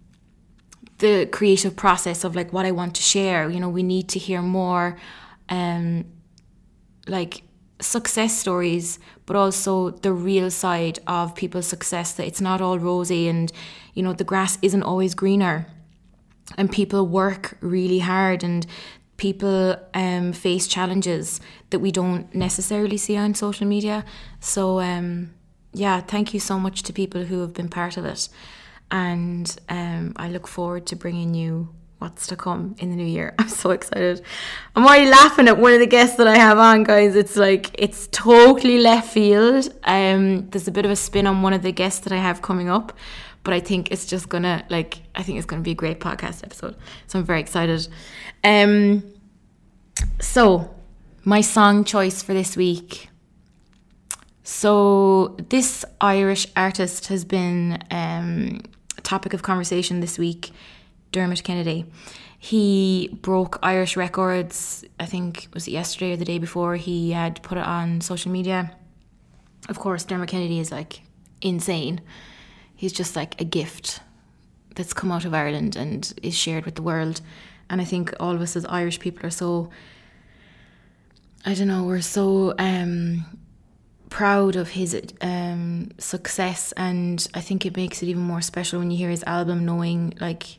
the 0.99 1.27
creative 1.33 1.77
process 1.77 2.25
of 2.25 2.37
like 2.37 2.53
what 2.53 2.67
I 2.67 2.73
want 2.73 2.95
to 2.97 3.03
share. 3.03 3.49
You 3.49 3.59
know, 3.59 3.71
we 3.71 3.83
need 3.83 4.11
to 4.11 4.19
hear 4.19 4.43
more 4.43 4.99
um, 5.49 6.05
like 7.07 7.43
success 7.81 8.39
stories, 8.39 8.99
but 9.27 9.37
also 9.37 9.91
the 9.91 10.13
real 10.13 10.51
side 10.51 10.99
of 11.07 11.35
people's 11.35 11.67
success 11.67 12.13
that 12.13 12.27
it's 12.27 12.41
not 12.41 12.61
all 12.61 12.79
rosy 12.79 13.29
and, 13.29 13.53
you 13.95 14.03
know, 14.03 14.13
the 14.13 14.25
grass 14.25 14.59
isn't 14.63 14.83
always 14.83 15.15
greener. 15.15 15.67
And 16.57 16.71
people 16.71 17.07
work 17.07 17.57
really 17.61 18.01
hard 18.01 18.45
and 18.45 18.67
people 19.17 19.77
um, 19.95 20.33
face 20.33 20.67
challenges 20.67 21.41
that 21.71 21.79
we 21.79 21.91
don't 21.91 22.33
necessarily 22.35 22.97
see 22.97 23.17
on 23.17 23.35
social 23.35 23.67
media. 23.67 24.05
So, 24.41 24.81
um, 24.81 25.35
yeah, 25.73 26.01
thank 26.01 26.35
you 26.35 26.41
so 26.41 26.59
much 26.59 26.83
to 26.85 26.93
people 26.93 27.25
who 27.25 27.41
have 27.41 27.55
been 27.55 27.69
part 27.69 27.97
of 27.97 28.05
it. 28.05 28.29
And 28.91 29.57
um, 29.69 30.13
I 30.17 30.29
look 30.29 30.47
forward 30.47 30.87
to 30.87 30.97
bringing 30.97 31.35
you 31.35 31.75
what's 31.99 32.27
to 32.27 32.37
come 32.37 32.75
in 32.79 32.91
the 32.91 32.97
new 32.97 33.07
year. 33.07 33.35
I'm 33.39 33.49
so 33.49 33.71
excited. 33.71 34.23
I'm 34.77 34.85
already 34.85 35.11
laughing 35.11 35.49
at 35.49 35.59
one 35.59 35.73
of 35.73 35.81
the 35.81 35.87
guests 35.87 36.17
that 36.17 36.27
I 36.27 36.37
have 36.37 36.59
on, 36.59 36.85
guys. 36.85 37.15
It's 37.17 37.37
like 37.37 37.71
it's 37.79 38.09
totally 38.09 38.79
left 38.79 39.13
field. 39.13 39.69
Um, 39.85 40.49
there's 40.51 40.69
a 40.69 40.73
bit 40.73 40.85
of 40.85 40.91
a 40.91 40.97
spin 40.97 41.27
on 41.27 41.43
one 41.43 41.53
of 41.53 41.63
the 41.63 41.73
guests 41.73 42.01
that 42.01 42.13
I 42.13 42.19
have 42.19 42.43
coming 42.43 42.69
up, 42.69 42.97
but 43.43 43.55
I 43.55 43.61
think 43.61 43.91
it's 43.91 44.07
just 44.07 44.29
gonna 44.29 44.65
like 44.69 45.03
I 45.15 45.23
think 45.23 45.39
it's 45.39 45.47
gonna 45.47 45.63
be 45.63 45.73
a 45.73 45.77
great 45.77 46.01
podcast 46.01 46.45
episode. 46.45 46.77
So 47.07 47.19
I'm 47.19 47.25
very 47.25 47.41
excited. 47.41 47.89
Um, 48.43 49.03
so 50.21 50.75
my 51.25 51.41
song 51.41 51.85
choice 51.85 52.23
for 52.23 52.35
this 52.35 52.57
week. 52.57 53.09
So 54.43 55.37
this 55.49 55.87
Irish 56.03 56.47
artist 56.55 57.07
has 57.07 57.25
been 57.25 57.83
um, 57.91 58.61
a 58.99 59.01
topic 59.01 59.33
of 59.33 59.43
conversation 59.43 60.01
this 60.01 60.19
week 60.19 60.51
Dermot 61.15 61.43
Kennedy. 61.43 61.87
He 62.39 63.09
broke 63.23 63.59
Irish 63.63 63.97
records, 63.97 64.85
I 65.01 65.07
think 65.07 65.49
was 65.55 65.67
it 65.67 65.71
yesterday 65.71 66.13
or 66.13 66.17
the 66.17 66.25
day 66.27 66.39
before. 66.39 66.77
He 66.77 67.13
had 67.13 67.43
put 67.43 67.57
it 67.57 67.65
on 67.65 68.03
social 68.03 68.31
media. 68.31 68.77
Of 69.69 69.79
course, 69.79 70.05
Dermot 70.05 70.29
Kennedy 70.29 70.59
is 70.59 70.71
like 70.71 71.01
insane. 71.41 72.03
He's 72.77 72.93
just 72.93 73.17
like 73.17 73.41
a 73.41 73.45
gift 73.45 74.01
that's 74.75 74.93
come 74.93 75.11
out 75.11 75.25
of 75.25 75.33
Ireland 75.33 75.77
and 75.77 76.13
is 76.23 76.35
shared 76.35 76.67
with 76.67 76.75
the 76.75 76.83
world. 76.83 77.23
And 77.71 77.81
I 77.81 77.85
think 77.85 78.13
all 78.21 78.35
of 78.35 78.43
us 78.43 78.57
as 78.57 78.67
Irish 78.67 78.99
people 79.01 79.25
are 79.25 79.31
so 79.31 79.71
I 81.47 81.55
don't 81.55 81.69
know, 81.69 81.85
we're 81.85 82.01
so 82.01 82.55
um, 82.59 83.27
proud 84.09 84.57
of 84.57 84.71
his 84.71 84.99
um, 85.21 85.91
success, 85.99 86.73
and 86.73 87.27
I 87.35 87.43
think 87.43 87.67
it 87.67 87.77
makes 87.77 88.03
it 88.03 88.07
even 88.07 88.23
more 88.23 88.41
special 88.41 88.79
when 88.79 88.91
you 88.91 88.97
hear 88.97 89.11
his 89.11 89.23
album, 89.25 89.67
knowing 89.67 90.15
like 90.21 90.59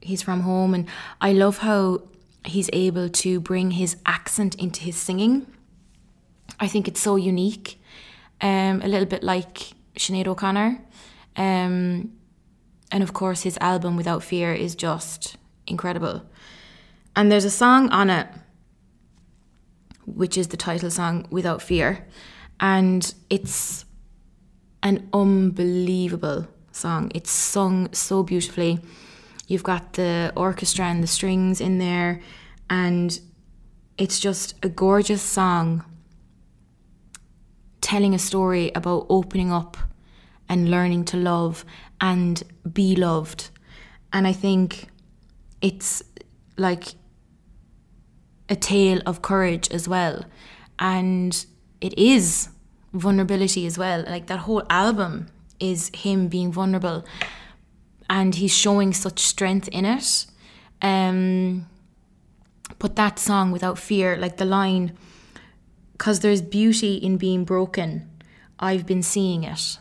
he's 0.00 0.22
from 0.22 0.40
home 0.40 0.74
and 0.74 0.86
I 1.20 1.32
love 1.32 1.58
how 1.58 2.02
he's 2.44 2.70
able 2.72 3.08
to 3.08 3.40
bring 3.40 3.72
his 3.72 3.96
accent 4.06 4.54
into 4.56 4.82
his 4.82 4.96
singing. 4.96 5.46
I 6.58 6.66
think 6.66 6.88
it's 6.88 7.00
so 7.00 7.16
unique. 7.16 7.80
Um, 8.40 8.80
a 8.82 8.88
little 8.88 9.06
bit 9.06 9.22
like 9.22 9.72
Sinead 9.96 10.26
O'Connor. 10.26 10.80
Um, 11.36 12.12
and 12.90 13.02
of 13.02 13.12
course, 13.12 13.42
his 13.42 13.58
album 13.60 13.96
Without 13.96 14.22
Fear 14.22 14.54
is 14.54 14.74
just 14.74 15.36
incredible. 15.66 16.22
And 17.14 17.30
there's 17.30 17.44
a 17.44 17.50
song 17.50 17.90
on 17.90 18.10
it, 18.10 18.26
which 20.06 20.36
is 20.38 20.48
the 20.48 20.56
title 20.56 20.90
song 20.90 21.26
Without 21.30 21.62
Fear. 21.62 22.06
And 22.58 23.14
it's 23.28 23.84
an 24.82 25.08
unbelievable 25.12 26.48
song. 26.72 27.12
It's 27.14 27.30
sung 27.30 27.92
so 27.92 28.22
beautifully. 28.22 28.80
You've 29.50 29.64
got 29.64 29.94
the 29.94 30.32
orchestra 30.36 30.84
and 30.84 31.02
the 31.02 31.08
strings 31.08 31.60
in 31.60 31.78
there, 31.78 32.20
and 32.70 33.18
it's 33.98 34.20
just 34.20 34.54
a 34.62 34.68
gorgeous 34.68 35.20
song 35.20 35.84
telling 37.80 38.14
a 38.14 38.18
story 38.20 38.70
about 38.76 39.06
opening 39.08 39.50
up 39.50 39.76
and 40.48 40.70
learning 40.70 41.04
to 41.06 41.16
love 41.16 41.64
and 42.00 42.44
be 42.72 42.94
loved. 42.94 43.50
And 44.12 44.24
I 44.28 44.32
think 44.32 44.86
it's 45.60 46.00
like 46.56 46.94
a 48.48 48.54
tale 48.54 49.00
of 49.04 49.20
courage 49.20 49.68
as 49.72 49.88
well. 49.88 50.26
And 50.78 51.44
it 51.80 51.98
is 51.98 52.50
vulnerability 52.92 53.66
as 53.66 53.76
well. 53.76 54.04
Like 54.06 54.28
that 54.28 54.38
whole 54.38 54.62
album 54.70 55.26
is 55.58 55.90
him 55.92 56.28
being 56.28 56.52
vulnerable 56.52 57.04
and 58.10 58.34
he's 58.34 58.52
showing 58.52 58.92
such 58.92 59.20
strength 59.20 59.68
in 59.68 59.86
it. 59.86 60.26
Um, 60.82 61.68
but 62.80 62.96
that 62.96 63.20
song, 63.20 63.52
Without 63.52 63.78
Fear, 63.78 64.16
like 64.16 64.36
the 64.36 64.44
line, 64.44 64.98
because 65.92 66.18
there's 66.18 66.42
beauty 66.42 66.96
in 66.96 67.16
being 67.18 67.44
broken, 67.44 68.10
I've 68.58 68.84
been 68.84 69.04
seeing 69.04 69.44
it. 69.44 69.78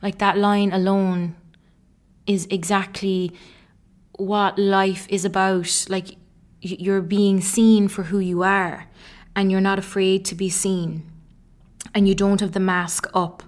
Like 0.00 0.18
that 0.18 0.38
line 0.38 0.72
alone 0.72 1.34
is 2.28 2.46
exactly 2.48 3.32
what 4.12 4.56
life 4.56 5.06
is 5.10 5.24
about. 5.24 5.86
Like 5.88 6.16
you're 6.60 7.02
being 7.02 7.40
seen 7.40 7.88
for 7.88 8.04
who 8.04 8.20
you 8.20 8.44
are 8.44 8.88
and 9.34 9.50
you're 9.50 9.60
not 9.60 9.80
afraid 9.80 10.24
to 10.26 10.36
be 10.36 10.48
seen 10.48 11.10
and 11.92 12.06
you 12.06 12.14
don't 12.14 12.40
have 12.40 12.52
the 12.52 12.60
mask 12.60 13.08
up. 13.14 13.42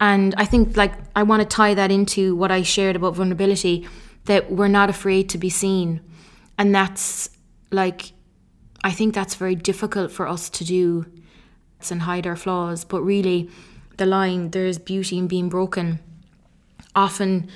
And 0.00 0.34
I 0.36 0.44
think 0.44 0.76
like 0.76 0.92
I 1.14 1.22
want 1.22 1.40
to 1.42 1.46
tie 1.46 1.74
that 1.74 1.90
into 1.90 2.36
what 2.36 2.50
I 2.50 2.62
shared 2.62 2.96
about 2.96 3.14
vulnerability 3.14 3.88
that 4.26 4.50
we're 4.50 4.68
not 4.68 4.90
afraid 4.90 5.28
to 5.30 5.38
be 5.38 5.50
seen. 5.50 6.00
And 6.58 6.74
that's 6.74 7.30
like 7.70 8.12
I 8.84 8.90
think 8.92 9.14
that's 9.14 9.34
very 9.34 9.54
difficult 9.54 10.12
for 10.12 10.28
us 10.28 10.48
to 10.50 10.64
do 10.64 11.06
and 11.90 12.02
hide 12.02 12.26
our 12.26 12.36
flaws, 12.36 12.84
but 12.84 13.00
really 13.02 13.48
the 13.96 14.06
line 14.06 14.50
there's 14.50 14.78
beauty 14.78 15.18
in 15.18 15.28
being 15.28 15.48
broken. 15.48 16.00
Often 16.94 17.48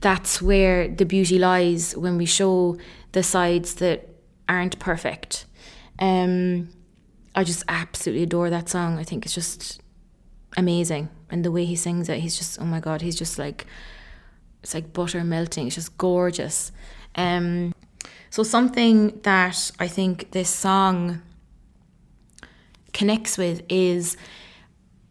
that's 0.00 0.42
where 0.42 0.88
the 0.88 1.06
beauty 1.06 1.38
lies 1.38 1.96
when 1.96 2.18
we 2.18 2.26
show 2.26 2.76
the 3.12 3.22
sides 3.22 3.76
that 3.76 4.08
aren't 4.48 4.78
perfect. 4.78 5.46
Um, 5.98 6.68
I 7.34 7.44
just 7.44 7.64
absolutely 7.68 8.24
adore 8.24 8.50
that 8.50 8.68
song. 8.68 8.98
I 8.98 9.04
think 9.04 9.24
it's 9.24 9.34
just 9.34 9.80
amazing. 10.56 11.08
And 11.30 11.44
the 11.44 11.52
way 11.52 11.64
he 11.64 11.76
sings 11.76 12.08
it, 12.08 12.20
he's 12.20 12.38
just, 12.38 12.60
oh 12.60 12.64
my 12.64 12.80
God, 12.80 13.02
he's 13.02 13.16
just 13.16 13.38
like, 13.38 13.66
it's 14.62 14.74
like 14.74 14.92
butter 14.92 15.22
melting. 15.24 15.66
It's 15.66 15.76
just 15.76 15.96
gorgeous. 15.98 16.72
Um, 17.14 17.74
so, 18.30 18.42
something 18.42 19.20
that 19.22 19.70
I 19.78 19.88
think 19.88 20.32
this 20.32 20.50
song 20.50 21.22
connects 22.92 23.38
with 23.38 23.62
is 23.68 24.16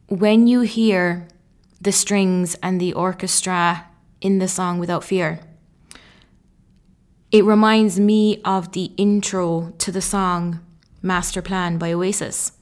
when 0.08 0.48
you 0.48 0.62
hear 0.62 1.28
the 1.82 1.92
strings 1.92 2.56
and 2.62 2.80
the 2.80 2.94
orchestra 2.94 3.88
in 4.22 4.40
the 4.40 4.48
song 4.48 4.80
Without 4.80 5.04
Fear, 5.04 5.40
it 7.32 7.44
reminds 7.44 8.00
me 8.00 8.42
of 8.46 8.72
the 8.72 8.92
intro 8.98 9.74
to 9.80 9.92
the 9.92 10.02
song 10.02 10.60
Master 11.02 11.42
Plan 11.42 11.78
by 11.78 11.92
Oasis. 11.92 12.54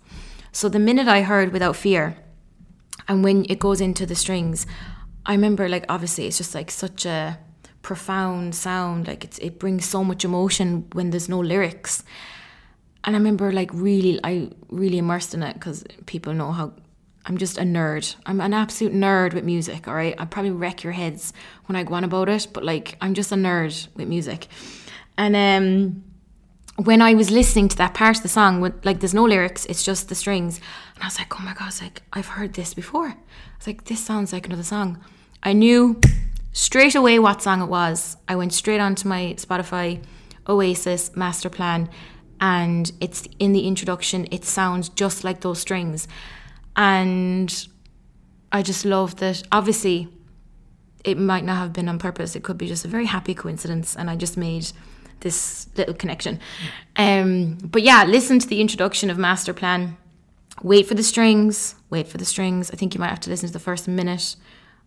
So 0.52 0.70
the 0.70 0.80
minute 0.80 1.08
I 1.08 1.22
heard 1.22 1.54
Without 1.54 1.76
Fear, 1.76 2.18
and 3.08 3.24
when 3.24 3.46
it 3.50 3.60
goes 3.60 3.82
into 3.82 4.06
the 4.06 4.16
strings, 4.16 4.66
I 5.26 5.34
remember 5.34 5.68
like 5.70 5.86
obviously 5.90 6.28
it's 6.28 6.38
just 6.38 6.56
like 6.56 6.72
such 6.72 7.06
a 7.06 7.40
profound 7.82 8.56
sound, 8.56 9.08
like 9.08 9.24
it's 9.24 9.38
it 9.40 9.60
brings 9.60 9.86
so 9.86 10.04
much 10.04 10.26
emotion 10.26 10.88
when 10.94 11.12
there's 11.12 11.30
no 11.30 11.40
lyrics. 11.40 12.04
And 13.04 13.16
I 13.16 13.20
remember 13.20 13.52
like 13.52 13.72
really 13.74 14.20
I 14.24 14.50
really 14.70 14.98
immersed 14.98 15.34
in 15.34 15.44
it 15.44 15.54
because 15.54 15.84
people 16.06 16.34
know 16.34 16.52
how 16.52 16.74
I'm 17.28 17.38
just 17.38 17.58
a 17.58 17.62
nerd. 17.62 18.16
I'm 18.26 18.42
an 18.42 18.54
absolute 18.54 18.94
nerd 18.94 19.34
with 19.34 19.44
music, 19.44 19.88
all 19.88 19.96
right? 19.96 20.16
I 20.18 20.26
probably 20.26 20.52
wreck 20.52 20.84
your 20.84 20.94
heads 20.94 21.34
when 21.66 21.76
I 21.76 21.84
go 21.84 21.96
on 21.96 22.04
about 22.04 22.30
it, 22.30 22.48
but 22.54 22.64
like 22.64 22.98
I'm 23.02 23.14
just 23.14 23.32
a 23.32 23.36
nerd 23.36 23.88
with 23.96 24.08
music. 24.08 24.48
And 25.18 25.36
um 25.36 26.04
when 26.78 27.02
I 27.02 27.14
was 27.14 27.32
listening 27.32 27.70
to 27.70 27.78
that 27.78 27.94
part 27.94 28.18
of 28.18 28.24
the 28.24 28.30
song, 28.30 28.62
like 28.84 29.00
there's 29.00 29.14
no 29.14 29.24
lyrics, 29.24 29.66
it's 29.66 29.84
just 29.84 30.10
the 30.10 30.16
strings, 30.16 30.60
and 30.96 31.04
I 31.04 31.08
was 31.08 31.18
like, 31.18 31.40
oh 31.40 31.44
my 31.44 31.54
god, 31.54 31.74
like 31.82 32.02
I've 32.12 32.28
heard 32.28 32.54
this 32.54 32.74
before. 32.74 33.08
I 33.08 33.18
was 33.58 33.68
like, 33.68 33.86
this 33.86 34.04
sounds 34.04 34.34
like 34.34 34.46
another 34.46 34.64
song. 34.64 35.02
I 35.42 35.54
knew 35.54 36.02
straight 36.52 36.96
away 36.96 37.18
what 37.20 37.42
song 37.42 37.62
it 37.62 37.68
was. 37.68 38.18
I 38.28 38.36
went 38.36 38.54
straight 38.54 38.80
onto 38.80 39.08
my 39.08 39.36
Spotify, 39.38 40.04
Oasis 40.50 41.16
Master 41.16 41.50
Plan, 41.50 41.90
and 42.42 42.92
it's 43.00 43.26
in 43.40 43.54
the 43.54 43.68
introduction. 43.68 44.28
It 44.32 44.44
sounds 44.44 44.90
just 44.90 45.24
like 45.24 45.42
those 45.42 45.60
strings, 45.60 46.10
and 46.76 47.68
I 48.52 48.62
just 48.62 48.84
love 48.84 49.16
that. 49.18 49.44
Obviously, 49.50 50.10
it 51.06 51.18
might 51.18 51.46
not 51.46 51.58
have 51.58 51.72
been 51.72 51.88
on 51.88 52.00
purpose. 52.00 52.36
It 52.36 52.44
could 52.44 52.58
be 52.58 52.68
just 52.68 52.84
a 52.84 52.90
very 52.90 53.06
happy 53.06 53.34
coincidence, 53.34 53.96
and 53.96 54.10
I 54.10 54.18
just 54.18 54.36
made 54.36 54.74
this 55.22 55.68
little 55.76 55.94
connection. 55.94 56.40
Um, 56.96 57.58
but 57.62 57.82
yeah, 57.82 58.04
listen 58.06 58.40
to 58.40 58.48
the 58.48 58.62
introduction 58.62 59.10
of 59.10 59.18
Master 59.18 59.54
Plan. 59.54 59.98
Wait 60.62 60.88
for 60.88 60.94
the 60.94 61.04
strings. 61.04 61.76
Wait 61.90 62.08
for 62.08 62.18
the 62.18 62.26
strings. 62.26 62.72
I 62.72 62.76
think 62.76 62.94
you 62.94 63.00
might 63.00 63.10
have 63.10 63.20
to 63.22 63.30
listen 63.30 63.48
to 63.48 63.54
the 63.54 63.60
first 63.60 63.88
minute 63.88 64.36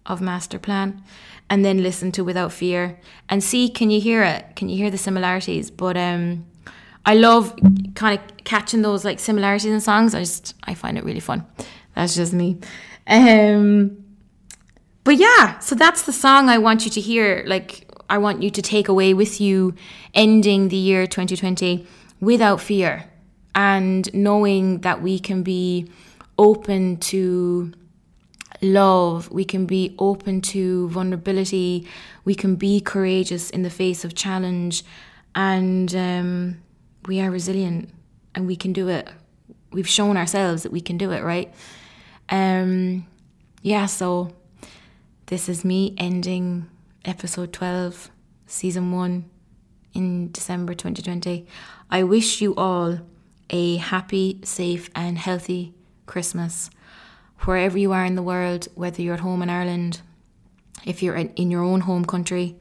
of 0.07 0.21
Master 0.21 0.59
Plan, 0.59 1.03
and 1.51 1.65
then 1.65 1.83
listen 1.83 2.13
to 2.13 2.25
Without 2.25 2.53
Fear 2.53 2.99
and 3.29 3.45
see 3.45 3.69
can 3.69 3.91
you 3.91 4.01
hear 4.01 4.23
it? 4.23 4.57
Can 4.57 4.69
you 4.69 4.77
hear 4.77 4.91
the 4.91 4.99
similarities? 4.99 5.71
But 5.71 5.97
um, 5.97 6.47
I 7.05 7.15
love 7.15 7.55
kind 7.95 8.19
of 8.19 8.45
catching 8.45 8.83
those 8.83 9.05
like 9.05 9.21
similarities 9.21 9.71
in 9.71 9.81
songs. 9.81 10.15
I 10.15 10.21
just 10.21 10.55
I 10.65 10.75
find 10.75 10.97
it 10.97 11.05
really 11.05 11.21
fun. 11.21 11.47
That's 11.95 12.15
just 12.15 12.33
me. 12.33 12.59
Um, 13.07 14.05
but 15.05 15.17
yeah, 15.17 15.59
so 15.61 15.75
that's 15.75 16.03
the 16.03 16.13
song 16.13 16.51
I 16.51 16.59
want 16.59 16.85
you 16.85 16.91
to 16.91 17.01
hear. 17.01 17.43
Like, 17.47 17.88
I 18.09 18.19
want 18.19 18.43
you 18.43 18.51
to 18.51 18.63
take 18.63 18.89
away 18.89 19.15
with 19.15 19.41
you 19.41 19.75
ending 20.15 20.69
the 20.69 20.77
year 20.77 21.07
2020 21.07 21.87
without 22.21 22.61
fear 22.61 23.05
and 23.55 24.13
knowing 24.15 24.81
that 24.81 25.03
we 25.03 25.19
can 25.19 25.43
be 25.43 25.91
open 26.39 26.97
to 26.97 27.73
love, 28.63 29.31
we 29.31 29.45
can 29.45 29.67
be 29.67 29.95
open 29.99 30.41
to 30.41 30.89
vulnerability, 30.89 31.87
we 32.25 32.35
can 32.35 32.57
be 32.57 32.81
courageous 32.81 33.51
in 33.51 33.63
the 33.63 33.71
face 33.71 34.05
of 34.05 34.15
challenge, 34.15 34.85
and 35.35 35.95
um, 35.95 36.61
we 37.07 37.21
are 37.21 37.31
resilient 37.31 37.91
and 38.35 38.47
we 38.47 38.57
can 38.57 38.73
do 38.73 38.89
it. 38.89 39.09
We've 39.71 39.89
shown 39.89 40.17
ourselves 40.17 40.63
that 40.63 40.73
we 40.73 40.81
can 40.81 40.97
do 40.97 41.11
it, 41.11 41.23
right? 41.23 41.53
Um, 42.29 43.07
yeah, 43.63 43.87
so 43.87 44.35
this 45.27 45.49
is 45.49 45.65
me 45.65 45.95
ending 45.99 46.69
episode 47.05 47.53
12, 47.53 48.11
season 48.47 48.93
1 48.93 49.25
in 49.95 50.31
December 50.33 50.75
2020. 50.75 51.47
I 51.91 52.03
wish 52.03 52.41
you 52.41 52.55
all 52.57 53.01
a 53.51 53.77
happy, 53.77 54.41
safe, 54.45 54.91
and 54.95 55.19
healthy 55.19 55.75
Christmas. 56.07 56.71
Wherever 57.41 57.79
you 57.79 57.93
are 57.93 58.05
in 58.05 58.15
the 58.15 58.23
world, 58.23 58.69
whether 58.75 59.01
you're 59.01 59.15
at 59.15 59.21
home 59.21 59.43
in 59.43 59.51
Ireland, 59.51 60.01
if 60.85 61.03
you're 61.03 61.17
in 61.17 61.51
your 61.51 61.63
own 61.63 61.83
home 61.83 62.05
country, 62.05 62.57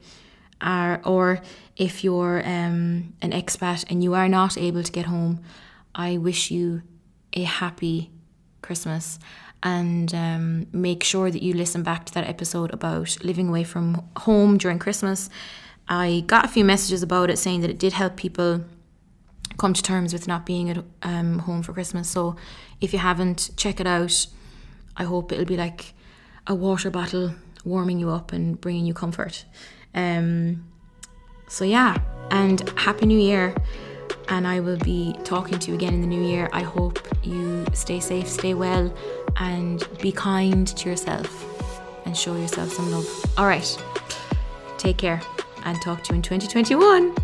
uh, 0.60 0.98
or 1.04 1.40
if 1.76 2.02
you're 2.02 2.40
um, 2.44 3.14
an 3.22 3.32
expat 3.32 3.84
and 3.90 4.02
you 4.02 4.14
are 4.14 4.28
not 4.28 4.56
able 4.56 4.82
to 4.82 4.92
get 4.92 5.06
home, 5.06 5.40
I 5.94 6.16
wish 6.16 6.50
you 6.50 6.82
a 7.32 7.42
happy 7.42 8.10
Christmas 8.62 9.18
and 9.62 10.14
um, 10.14 10.66
make 10.72 11.02
sure 11.02 11.30
that 11.30 11.42
you 11.42 11.52
listen 11.54 11.82
back 11.82 12.04
to 12.06 12.14
that 12.14 12.28
episode 12.28 12.72
about 12.72 13.22
living 13.24 13.48
away 13.48 13.64
from 13.64 14.08
home 14.18 14.56
during 14.58 14.78
Christmas. 14.78 15.28
I 15.88 16.24
got 16.26 16.44
a 16.44 16.48
few 16.48 16.64
messages 16.64 17.02
about 17.02 17.30
it 17.30 17.38
saying 17.38 17.62
that 17.62 17.70
it 17.70 17.78
did 17.78 17.94
help 17.94 18.16
people 18.16 18.64
come 19.56 19.72
to 19.72 19.82
terms 19.82 20.12
with 20.12 20.28
not 20.28 20.46
being 20.46 20.70
at 20.70 20.84
um, 21.02 21.40
home 21.40 21.62
for 21.62 21.72
Christmas. 21.72 22.08
So 22.08 22.36
if 22.80 22.92
you 22.92 22.98
haven't, 22.98 23.50
check 23.56 23.80
it 23.80 23.86
out. 23.86 24.26
I 24.96 25.04
hope 25.04 25.32
it'll 25.32 25.44
be 25.44 25.56
like 25.56 25.94
a 26.46 26.54
water 26.54 26.90
bottle 26.90 27.34
warming 27.64 27.98
you 27.98 28.10
up 28.10 28.32
and 28.32 28.60
bringing 28.60 28.86
you 28.86 28.94
comfort. 28.94 29.44
Um, 29.94 30.64
so 31.48 31.64
yeah, 31.64 31.96
and 32.30 32.68
Happy 32.78 33.06
New 33.06 33.18
Year 33.18 33.54
and 34.28 34.46
I 34.46 34.60
will 34.60 34.76
be 34.78 35.14
talking 35.24 35.58
to 35.58 35.70
you 35.70 35.74
again 35.74 35.94
in 35.94 36.00
the 36.00 36.06
new 36.06 36.22
year. 36.22 36.48
I 36.52 36.62
hope 36.62 36.98
you 37.22 37.64
stay 37.72 38.00
safe, 38.00 38.28
stay 38.28 38.54
well, 38.54 38.94
and 39.36 39.86
be 40.00 40.12
kind 40.12 40.66
to 40.66 40.88
yourself 40.88 41.44
and 42.04 42.16
show 42.16 42.36
yourself 42.36 42.72
some 42.72 42.90
love. 42.90 43.06
All 43.36 43.46
right, 43.46 43.82
take 44.78 44.96
care 44.96 45.20
and 45.64 45.80
talk 45.82 46.02
to 46.04 46.12
you 46.12 46.16
in 46.16 46.22
2021. 46.22 47.14